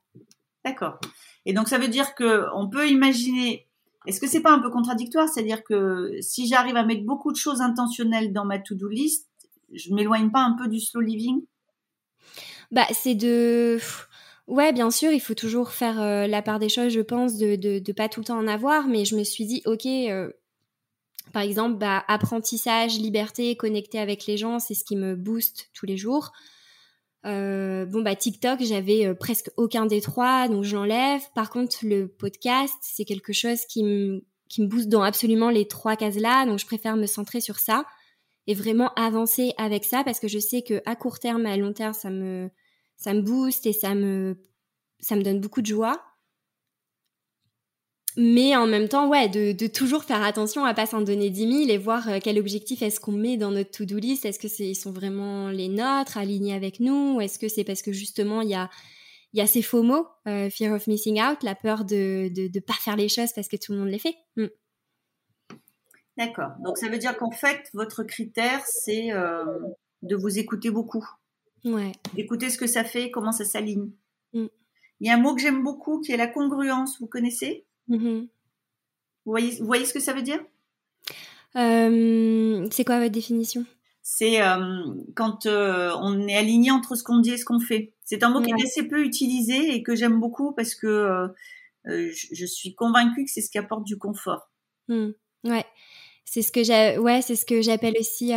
D'accord. 0.63 0.99
Et 1.45 1.53
donc, 1.53 1.67
ça 1.67 1.77
veut 1.77 1.87
dire 1.87 2.15
qu'on 2.15 2.69
peut 2.71 2.87
imaginer. 2.89 3.67
Est-ce 4.07 4.19
que 4.19 4.27
c'est 4.27 4.41
pas 4.41 4.51
un 4.51 4.59
peu 4.59 4.69
contradictoire? 4.69 5.27
C'est-à-dire 5.27 5.63
que 5.63 6.17
si 6.21 6.47
j'arrive 6.47 6.77
à 6.77 6.85
mettre 6.85 7.03
beaucoup 7.03 7.31
de 7.31 7.37
choses 7.37 7.61
intentionnelles 7.61 8.31
dans 8.33 8.45
ma 8.45 8.59
to-do 8.59 8.87
list, 8.87 9.27
je 9.73 9.93
m'éloigne 9.93 10.31
pas 10.31 10.41
un 10.41 10.53
peu 10.53 10.67
du 10.67 10.79
slow 10.79 11.01
living? 11.01 11.43
Bah, 12.71 12.85
c'est 12.91 13.15
de. 13.15 13.77
Ouais, 14.47 14.73
bien 14.73 14.91
sûr, 14.91 15.11
il 15.11 15.19
faut 15.19 15.33
toujours 15.33 15.71
faire 15.71 15.99
euh, 15.99 16.27
la 16.27 16.43
part 16.43 16.59
des 16.59 16.69
choses, 16.69 16.93
je 16.93 17.01
pense, 17.01 17.37
de, 17.37 17.55
de, 17.55 17.91
pas 17.93 18.09
tout 18.09 18.19
le 18.19 18.25
temps 18.25 18.37
en 18.37 18.47
avoir, 18.47 18.87
mais 18.87 19.03
je 19.03 19.15
me 19.15 19.23
suis 19.23 19.45
dit, 19.45 19.63
ok, 19.65 19.85
euh, 19.87 20.31
par 21.33 21.41
exemple, 21.41 21.77
bah, 21.79 22.03
apprentissage, 22.07 22.99
liberté, 22.99 23.55
connecter 23.55 23.99
avec 23.99 24.27
les 24.27 24.37
gens, 24.37 24.59
c'est 24.59 24.75
ce 24.75 24.83
qui 24.83 24.95
me 24.95 25.15
booste 25.15 25.71
tous 25.73 25.87
les 25.87 25.97
jours. 25.97 26.31
Euh, 27.25 27.87
bon, 27.87 28.03
bah, 28.03 28.15
TikTok, 28.15 28.61
j'avais 28.61 29.15
presque 29.15 29.49
aucun 29.57 29.87
des 29.87 29.99
trois, 29.99 30.47
donc 30.47 30.63
je 30.63 30.75
l'enlève. 30.75 31.21
Par 31.33 31.49
contre, 31.49 31.77
le 31.81 32.07
podcast, 32.07 32.75
c'est 32.81 33.05
quelque 33.05 33.33
chose 33.33 33.65
qui 33.65 33.83
me, 33.83 34.23
qui 34.47 34.61
me 34.61 34.67
booste 34.67 34.89
dans 34.89 35.01
absolument 35.01 35.49
les 35.49 35.67
trois 35.67 35.95
cases-là, 35.95 36.45
donc 36.45 36.59
je 36.59 36.67
préfère 36.67 36.97
me 36.97 37.07
centrer 37.07 37.41
sur 37.41 37.57
ça 37.57 37.83
et 38.45 38.53
vraiment 38.53 38.93
avancer 38.93 39.53
avec 39.57 39.85
ça 39.85 40.03
parce 40.03 40.19
que 40.19 40.27
je 40.27 40.37
sais 40.37 40.61
que 40.61 40.83
à 40.85 40.95
court 40.95 41.17
terme 41.17 41.47
à 41.47 41.57
long 41.57 41.73
terme, 41.73 41.93
ça 41.93 42.11
me, 42.11 42.51
ça 42.97 43.13
me 43.13 43.21
booste 43.21 43.65
et 43.65 43.73
ça 43.73 43.95
me, 43.95 44.37
ça 44.99 45.15
me 45.15 45.23
donne 45.23 45.39
beaucoup 45.39 45.61
de 45.61 45.67
joie. 45.67 46.01
Mais 48.17 48.55
en 48.55 48.65
même 48.65 48.87
temps, 48.87 49.09
ouais, 49.09 49.27
de, 49.27 49.67
toujours 49.67 50.05
faire 50.05 50.23
attention 50.23 50.63
à 50.63 50.73
pas 50.73 50.85
s'en 50.85 51.01
donner 51.01 51.29
10 51.29 51.65
000 51.65 51.69
et 51.69 51.77
voir 51.77 52.07
euh, 52.07 52.19
quel 52.23 52.39
objectif 52.39 52.81
est-ce 52.81 52.99
qu'on 52.99 53.11
met 53.11 53.35
dans 53.35 53.51
notre 53.51 53.71
to-do 53.71 53.97
list. 53.97 54.23
Est-ce 54.23 54.39
que 54.39 54.47
ils 54.63 54.75
sont 54.75 54.93
vraiment 54.93 55.49
les 55.49 55.67
nôtres, 55.67 56.17
alignés 56.17 56.53
avec 56.53 56.79
nous 56.79 57.19
Est-ce 57.19 57.37
que 57.37 57.49
c'est 57.49 57.65
parce 57.65 57.81
que 57.81 57.91
justement, 57.91 58.41
il 58.41 58.49
y 58.49 58.55
a, 58.55 58.69
y 59.33 59.41
a 59.41 59.47
ces 59.47 59.61
faux 59.61 59.83
mots, 59.83 60.07
euh, 60.27 60.49
fear 60.49 60.73
of 60.73 60.87
missing 60.87 61.21
out, 61.21 61.43
la 61.43 61.55
peur 61.55 61.83
de 61.83 62.31
ne 62.33 62.59
pas 62.61 62.73
faire 62.73 62.95
les 62.95 63.09
choses 63.09 63.33
parce 63.33 63.49
que 63.49 63.57
tout 63.57 63.73
le 63.73 63.79
monde 63.79 63.89
les 63.89 63.99
fait? 63.99 64.15
Hmm. 64.37 64.47
D'accord. 66.17 66.51
Donc 66.63 66.77
ça 66.77 66.87
veut 66.87 66.97
dire 66.97 67.17
qu'en 67.17 67.31
fait, 67.31 67.69
votre 67.73 68.03
critère, 68.03 68.61
c'est 68.65 69.11
euh, 69.11 69.43
de 70.03 70.15
vous 70.15 70.39
écouter 70.39 70.71
beaucoup. 70.71 71.05
Ouais. 71.65 71.93
D'écouter 72.13 72.49
ce 72.49 72.57
que 72.57 72.67
ça 72.67 72.83
fait, 72.83 73.11
comment 73.11 73.31
ça 73.31 73.43
s'aligne. 73.43 73.89
Mm. 74.33 74.45
Il 75.01 75.07
y 75.07 75.09
a 75.09 75.15
un 75.15 75.19
mot 75.19 75.35
que 75.35 75.41
j'aime 75.41 75.63
beaucoup 75.63 75.99
qui 75.99 76.11
est 76.11 76.17
la 76.17 76.27
congruence. 76.27 76.99
Vous 76.99 77.07
connaissez? 77.07 77.65
Mm-hmm. 77.89 78.21
vous, 78.21 79.31
voyez, 79.31 79.57
vous 79.59 79.65
voyez 79.65 79.85
ce 79.85 79.93
que 79.93 79.99
ça 79.99 80.13
veut 80.13 80.21
dire? 80.21 80.39
Euh, 81.55 82.67
C'est 82.71 82.85
quoi 82.85 82.99
votre 82.99 83.11
définition? 83.11 83.65
C'est 84.03 84.41
euh, 84.41 84.93
quand 85.15 85.47
euh, 85.47 85.91
on 85.99 86.27
est 86.27 86.37
aligné 86.37 86.69
entre 86.69 86.95
ce 86.95 87.03
qu'on 87.03 87.17
dit 87.17 87.31
et 87.31 87.37
ce 87.37 87.45
qu'on 87.45 87.59
fait. 87.59 87.93
C'est 88.03 88.23
un 88.23 88.29
mot 88.29 88.41
qui 88.41 88.51
est 88.51 88.63
assez 88.63 88.87
peu 88.87 89.03
utilisé 89.03 89.73
et 89.73 89.81
que 89.81 89.95
j'aime 89.95 90.19
beaucoup 90.19 90.53
parce 90.53 90.75
que 90.75 91.27
je, 91.85 92.45
suis 92.45 92.75
convaincue 92.75 93.25
que 93.25 93.31
c'est 93.31 93.41
ce 93.41 93.49
qui 93.49 93.57
apporte 93.57 93.83
du 93.83 93.97
confort. 93.97 94.51
Mm. 94.89 95.09
Ouais, 95.45 95.65
c'est 96.23 96.43
ce 96.43 96.51
que 96.51 96.63
j'ai. 96.63 96.99
Ouais, 96.99 97.23
c'est 97.23 97.35
ce 97.35 97.45
que 97.47 97.63
j'appelle 97.63 97.95
aussi 97.99 98.33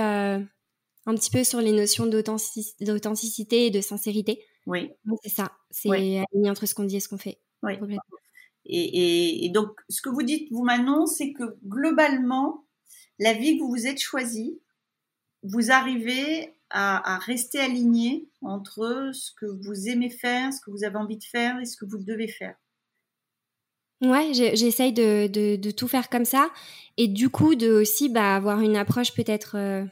un 1.09 1.15
petit 1.15 1.31
peu 1.31 1.43
sur 1.43 1.63
les 1.63 1.73
notions 1.73 2.07
d'authenticité 2.07 3.67
et 3.67 3.71
de 3.71 3.81
sincérité. 3.81 4.45
Oui. 4.67 4.91
C'est 5.23 5.31
ça. 5.31 5.53
C'est 5.71 5.91
aligné 5.91 6.51
entre 6.51 6.67
ce 6.67 6.75
qu'on 6.75 6.85
dit 6.85 6.97
et 6.97 7.01
ce 7.01 7.09
qu'on 7.09 7.17
fait. 7.17 7.39
Oui. 7.63 7.73
Et, 8.67 9.49
donc, 9.49 9.71
ce 9.89 10.03
que 10.03 10.11
vous 10.11 10.23
dites, 10.23 10.53
vous, 10.53 10.63
Manon, 10.63 11.07
c'est 11.07 11.33
que 11.33 11.57
globalement, 11.67 12.67
la 13.19 13.33
vie 13.33 13.57
que 13.57 13.63
vous 13.63 13.71
vous 13.71 13.87
êtes 13.87 13.99
choisie, 13.99 14.61
vous 15.43 15.71
arrivez 15.71 16.55
à, 16.69 17.19
rester 17.21 17.59
aligné 17.59 18.29
entre 18.43 19.11
ce 19.15 19.31
que 19.33 19.47
vous 19.47 19.89
aimez 19.89 20.11
faire, 20.11 20.53
ce 20.53 20.61
que 20.61 20.71
vous 20.71 20.85
avez 20.85 20.97
envie 20.97 21.17
de 21.17 21.25
faire 21.25 21.59
et 21.59 21.65
ce 21.65 21.79
que 21.79 21.87
vous 21.87 22.05
devez 22.05 22.29
faire. 22.29 22.57
Ouais, 24.03 24.35
j'essaye 24.35 24.93
de, 24.93 25.71
tout 25.71 25.89
faire 25.89 26.11
comme 26.11 26.27
ça. 26.27 26.51
Et 26.99 27.09
du 27.09 27.31
coup, 27.31 27.55
de 27.55 27.71
aussi 27.71 28.11
bah, 28.11 28.37
avoir 28.37 28.61
une 28.61 28.77
approche 28.77 29.15
peut-être 29.15 29.57
euh, 29.57 29.87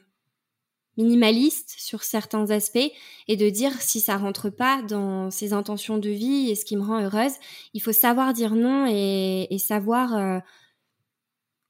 minimaliste 0.97 1.75
sur 1.79 2.03
certains 2.03 2.51
aspects 2.51 2.91
et 3.29 3.37
de 3.37 3.49
dire 3.51 3.73
si 3.81 4.01
ça 4.01 4.17
rentre 4.17 4.51
pas 4.51 4.83
dans 4.83 5.31
ses 5.31 5.53
intentions 5.53 5.99
de 5.99 6.11
vie 6.11 6.51
et 6.51 6.55
ce 6.55 6.65
qui 6.65 6.77
me 6.77 6.83
rend 6.83 7.01
heureuse, 7.03 7.35
il 7.75 7.83
faut 7.83 7.93
savoir 7.93 8.33
dire 8.33 8.55
non 8.55 8.87
et, 8.89 9.57
savoir 9.59 10.15
euh, 10.17 10.39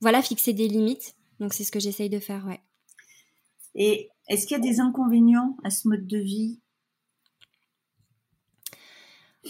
voilà 0.00 0.22
fixer 0.22 0.52
des 0.52 0.68
limites. 0.68 1.16
Donc 1.40 1.54
c'est 1.54 1.64
ce 1.64 1.72
que 1.72 1.80
j'essaye 1.80 2.10
de 2.10 2.18
faire, 2.18 2.46
ouais. 2.46 2.60
Et 3.74 4.08
est-ce 4.28 4.46
qu'il 4.46 4.56
y 4.56 4.60
a 4.60 4.62
des 4.62 4.80
inconvénients 4.80 5.56
à 5.62 5.70
ce 5.70 5.88
mode 5.88 6.06
de 6.06 6.18
vie? 6.18 6.60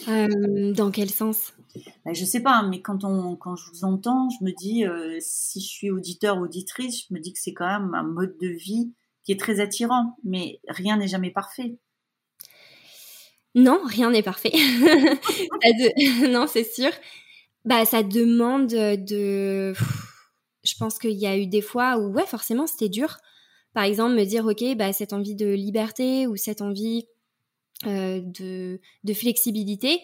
Euh, 0.08 0.72
Dans 0.74 0.90
quel 0.90 1.10
sens? 1.10 1.54
Ben, 2.04 2.14
Je 2.14 2.24
sais 2.24 2.40
pas, 2.40 2.62
mais 2.62 2.82
quand 2.82 3.04
on 3.04 3.36
quand 3.36 3.56
je 3.56 3.70
vous 3.70 3.84
entends, 3.84 4.28
je 4.30 4.44
me 4.44 4.52
dis 4.52 4.84
euh, 4.84 5.18
si 5.20 5.60
je 5.60 5.66
suis 5.66 5.90
auditeur 5.90 6.38
auditrice, 6.38 7.06
je 7.08 7.14
me 7.14 7.20
dis 7.20 7.32
que 7.32 7.38
c'est 7.38 7.54
quand 7.54 7.66
même 7.66 7.94
un 7.94 8.02
mode 8.02 8.36
de 8.38 8.48
vie 8.48 8.92
qui 9.26 9.32
est 9.32 9.40
très 9.40 9.60
attirant, 9.60 10.16
mais 10.24 10.60
rien 10.68 10.96
n'est 10.96 11.08
jamais 11.08 11.32
parfait. 11.32 11.76
Non, 13.56 13.80
rien 13.84 14.10
n'est 14.10 14.22
parfait. 14.22 14.52
non, 16.28 16.46
c'est 16.46 16.64
sûr. 16.64 16.90
Bah, 17.64 17.84
ça 17.84 18.04
demande 18.04 18.68
de. 18.68 19.74
Je 20.62 20.74
pense 20.78 20.98
qu'il 20.98 21.12
y 21.12 21.26
a 21.26 21.36
eu 21.36 21.46
des 21.46 21.60
fois 21.60 21.98
où, 21.98 22.12
ouais, 22.12 22.26
forcément, 22.26 22.66
c'était 22.66 22.88
dur. 22.88 23.16
Par 23.74 23.84
exemple, 23.84 24.14
me 24.14 24.24
dire, 24.24 24.46
ok, 24.46 24.76
bah, 24.76 24.92
cette 24.92 25.12
envie 25.12 25.34
de 25.34 25.46
liberté 25.46 26.26
ou 26.28 26.36
cette 26.36 26.62
envie 26.62 27.06
euh, 27.86 28.20
de, 28.22 28.80
de 29.04 29.14
flexibilité 29.14 30.00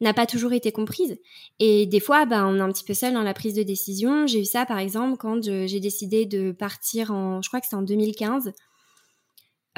n'a 0.00 0.14
pas 0.14 0.26
toujours 0.26 0.52
été 0.52 0.72
comprise. 0.72 1.18
Et 1.58 1.86
des 1.86 2.00
fois, 2.00 2.26
bah, 2.26 2.46
on 2.46 2.56
est 2.56 2.60
un 2.60 2.72
petit 2.72 2.84
peu 2.84 2.94
seul 2.94 3.14
dans 3.14 3.22
la 3.22 3.34
prise 3.34 3.54
de 3.54 3.62
décision. 3.62 4.26
J'ai 4.26 4.40
eu 4.40 4.44
ça, 4.44 4.66
par 4.66 4.78
exemple, 4.78 5.16
quand 5.16 5.42
j'ai 5.42 5.80
décidé 5.80 6.26
de 6.26 6.52
partir 6.52 7.10
en, 7.10 7.42
je 7.42 7.48
crois 7.48 7.60
que 7.60 7.66
c'était 7.66 7.76
en 7.76 7.82
2015. 7.82 8.52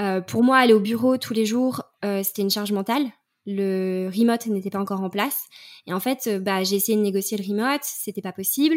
Euh, 0.00 0.20
pour 0.20 0.42
moi, 0.44 0.58
aller 0.58 0.72
au 0.72 0.80
bureau 0.80 1.16
tous 1.16 1.34
les 1.34 1.46
jours, 1.46 1.82
euh, 2.04 2.22
c'était 2.22 2.42
une 2.42 2.50
charge 2.50 2.72
mentale. 2.72 3.06
Le 3.46 4.10
remote 4.14 4.46
n'était 4.46 4.70
pas 4.70 4.78
encore 4.78 5.00
en 5.02 5.10
place. 5.10 5.46
Et 5.86 5.92
en 5.92 6.00
fait, 6.00 6.26
euh, 6.26 6.38
bah, 6.38 6.62
j'ai 6.62 6.76
essayé 6.76 6.96
de 6.96 7.02
négocier 7.02 7.36
le 7.36 7.44
remote, 7.44 7.80
c'était 7.82 8.22
pas 8.22 8.32
possible. 8.32 8.76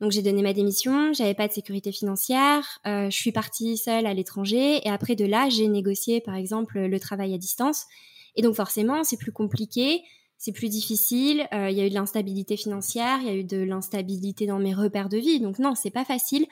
Donc 0.00 0.10
j'ai 0.12 0.20
donné 0.20 0.42
ma 0.42 0.52
démission, 0.52 1.14
j'avais 1.14 1.32
pas 1.32 1.48
de 1.48 1.54
sécurité 1.54 1.90
financière, 1.90 2.80
je 2.84 3.08
suis 3.08 3.32
partie 3.32 3.78
seule 3.78 4.04
à 4.04 4.12
l'étranger 4.12 4.86
et 4.86 4.90
après 4.90 5.16
de 5.16 5.24
là 5.24 5.48
j'ai 5.48 5.68
négocié 5.68 6.20
par 6.20 6.34
exemple 6.34 6.78
le 6.78 7.00
travail 7.00 7.32
à 7.32 7.38
distance 7.38 7.86
et 8.34 8.42
donc 8.42 8.54
forcément 8.54 9.04
c'est 9.04 9.16
plus 9.16 9.32
compliqué, 9.32 10.02
c'est 10.38 10.52
plus 10.52 10.68
difficile, 10.68 11.48
euh, 11.52 11.70
il 11.70 11.76
y 11.76 11.80
a 11.80 11.86
eu 11.86 11.90
de 11.90 11.94
l'instabilité 11.94 12.56
financière, 12.56 13.18
il 13.20 13.26
y 13.26 13.30
a 13.30 13.34
eu 13.34 13.44
de 13.44 13.58
l'instabilité 13.58 14.46
dans 14.46 14.58
mes 14.58 14.74
repères 14.74 15.08
de 15.08 15.16
vie. 15.16 15.40
Donc 15.40 15.58
non 15.58 15.74
c'est 15.74 15.90
pas 15.90 16.04
facile. 16.04 16.46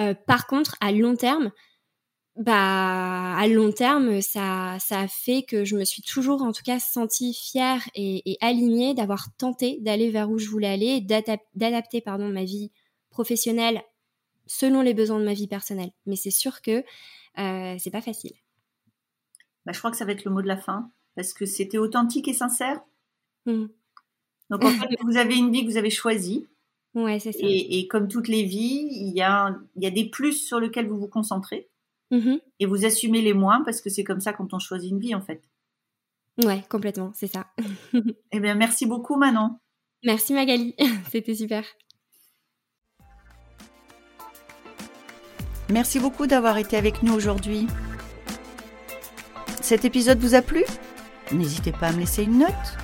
Euh, 0.00 0.14
par 0.14 0.46
contre 0.46 0.76
à 0.80 0.90
long 0.92 1.14
terme, 1.14 1.52
bah 2.36 3.36
à 3.36 3.46
long 3.46 3.70
terme 3.70 4.20
ça 4.20 4.76
ça 4.80 5.00
a 5.00 5.08
fait 5.08 5.44
que 5.44 5.64
je 5.64 5.76
me 5.76 5.84
suis 5.84 6.02
toujours 6.02 6.42
en 6.42 6.52
tout 6.52 6.64
cas 6.64 6.80
sentie 6.80 7.32
fière 7.32 7.88
et, 7.94 8.36
alignée 8.40 8.92
d'avoir 8.94 9.28
tenté 9.36 9.78
d'aller 9.82 10.10
vers 10.10 10.28
où 10.28 10.38
je 10.38 10.48
voulais 10.48 10.66
aller 10.66 11.00
d'adapter 11.00 12.00
pardon 12.00 12.28
ma 12.28 12.42
vie 12.42 12.72
professionnelle 13.10 13.82
selon 14.46 14.82
les 14.82 14.94
besoins 14.94 15.20
de 15.20 15.24
ma 15.24 15.34
vie 15.34 15.46
personnelle. 15.46 15.92
Mais 16.06 16.16
c'est 16.16 16.32
sûr 16.32 16.60
que 16.60 16.84
euh, 17.38 17.76
c'est 17.78 17.90
pas 17.90 18.00
facile. 18.00 18.32
Bah, 19.64 19.72
je 19.72 19.78
crois 19.78 19.90
que 19.90 19.96
ça 19.96 20.04
va 20.04 20.12
être 20.12 20.24
le 20.24 20.32
mot 20.32 20.42
de 20.42 20.48
la 20.48 20.56
fin 20.56 20.90
parce 21.14 21.32
que 21.32 21.46
c'était 21.46 21.78
authentique 21.78 22.28
et 22.28 22.34
sincère 22.34 22.80
mmh. 23.46 23.66
donc 24.50 24.64
en 24.64 24.70
fait 24.70 24.96
vous 25.02 25.16
avez 25.16 25.36
une 25.36 25.52
vie 25.52 25.64
que 25.64 25.70
vous 25.70 25.76
avez 25.76 25.90
choisie 25.90 26.46
ouais 26.94 27.18
c'est 27.18 27.32
ça 27.32 27.38
et, 27.42 27.78
et, 27.78 27.88
comme 27.88 28.08
toutes 28.08 28.28
les 28.28 28.44
vies 28.44 28.88
il 28.90 29.12
y 29.14 29.22
a 29.22 29.56
il 29.76 29.82
y 29.82 29.86
a 29.86 29.90
des 29.90 30.04
plus 30.04 30.32
sur 30.32 30.60
lesquels 30.60 30.88
vous 30.88 30.98
vous 30.98 31.08
concentrez 31.08 31.68
Mmh 32.10 32.36
et 32.60 32.66
vous 32.66 32.84
assumez 32.84 33.20
les 33.20 33.34
moins 33.34 33.62
parce 33.64 33.80
que 33.80 33.90
c'est 33.90 34.04
comme 34.04 34.20
ça 34.20 34.32
quand 34.32 34.54
on 34.54 34.58
choisit 34.58 34.90
une 34.90 35.00
vie 35.00 35.14
en 35.14 35.20
fait. 35.20 35.42
Ouais, 36.44 36.62
complètement, 36.68 37.12
c'est 37.14 37.26
ça. 37.26 37.46
eh 38.32 38.40
bien, 38.40 38.54
merci 38.54 38.86
beaucoup 38.86 39.16
Manon. 39.16 39.58
Merci 40.04 40.32
Magali, 40.32 40.74
c'était 41.10 41.34
super. 41.34 41.64
Merci 45.70 45.98
beaucoup 45.98 46.26
d'avoir 46.26 46.58
été 46.58 46.76
avec 46.76 47.02
nous 47.02 47.14
aujourd'hui. 47.14 47.66
Cet 49.60 49.84
épisode 49.84 50.18
vous 50.18 50.34
a 50.34 50.42
plu? 50.42 50.62
N'hésitez 51.32 51.72
pas 51.72 51.88
à 51.88 51.92
me 51.92 52.00
laisser 52.00 52.22
une 52.22 52.38
note. 52.38 52.83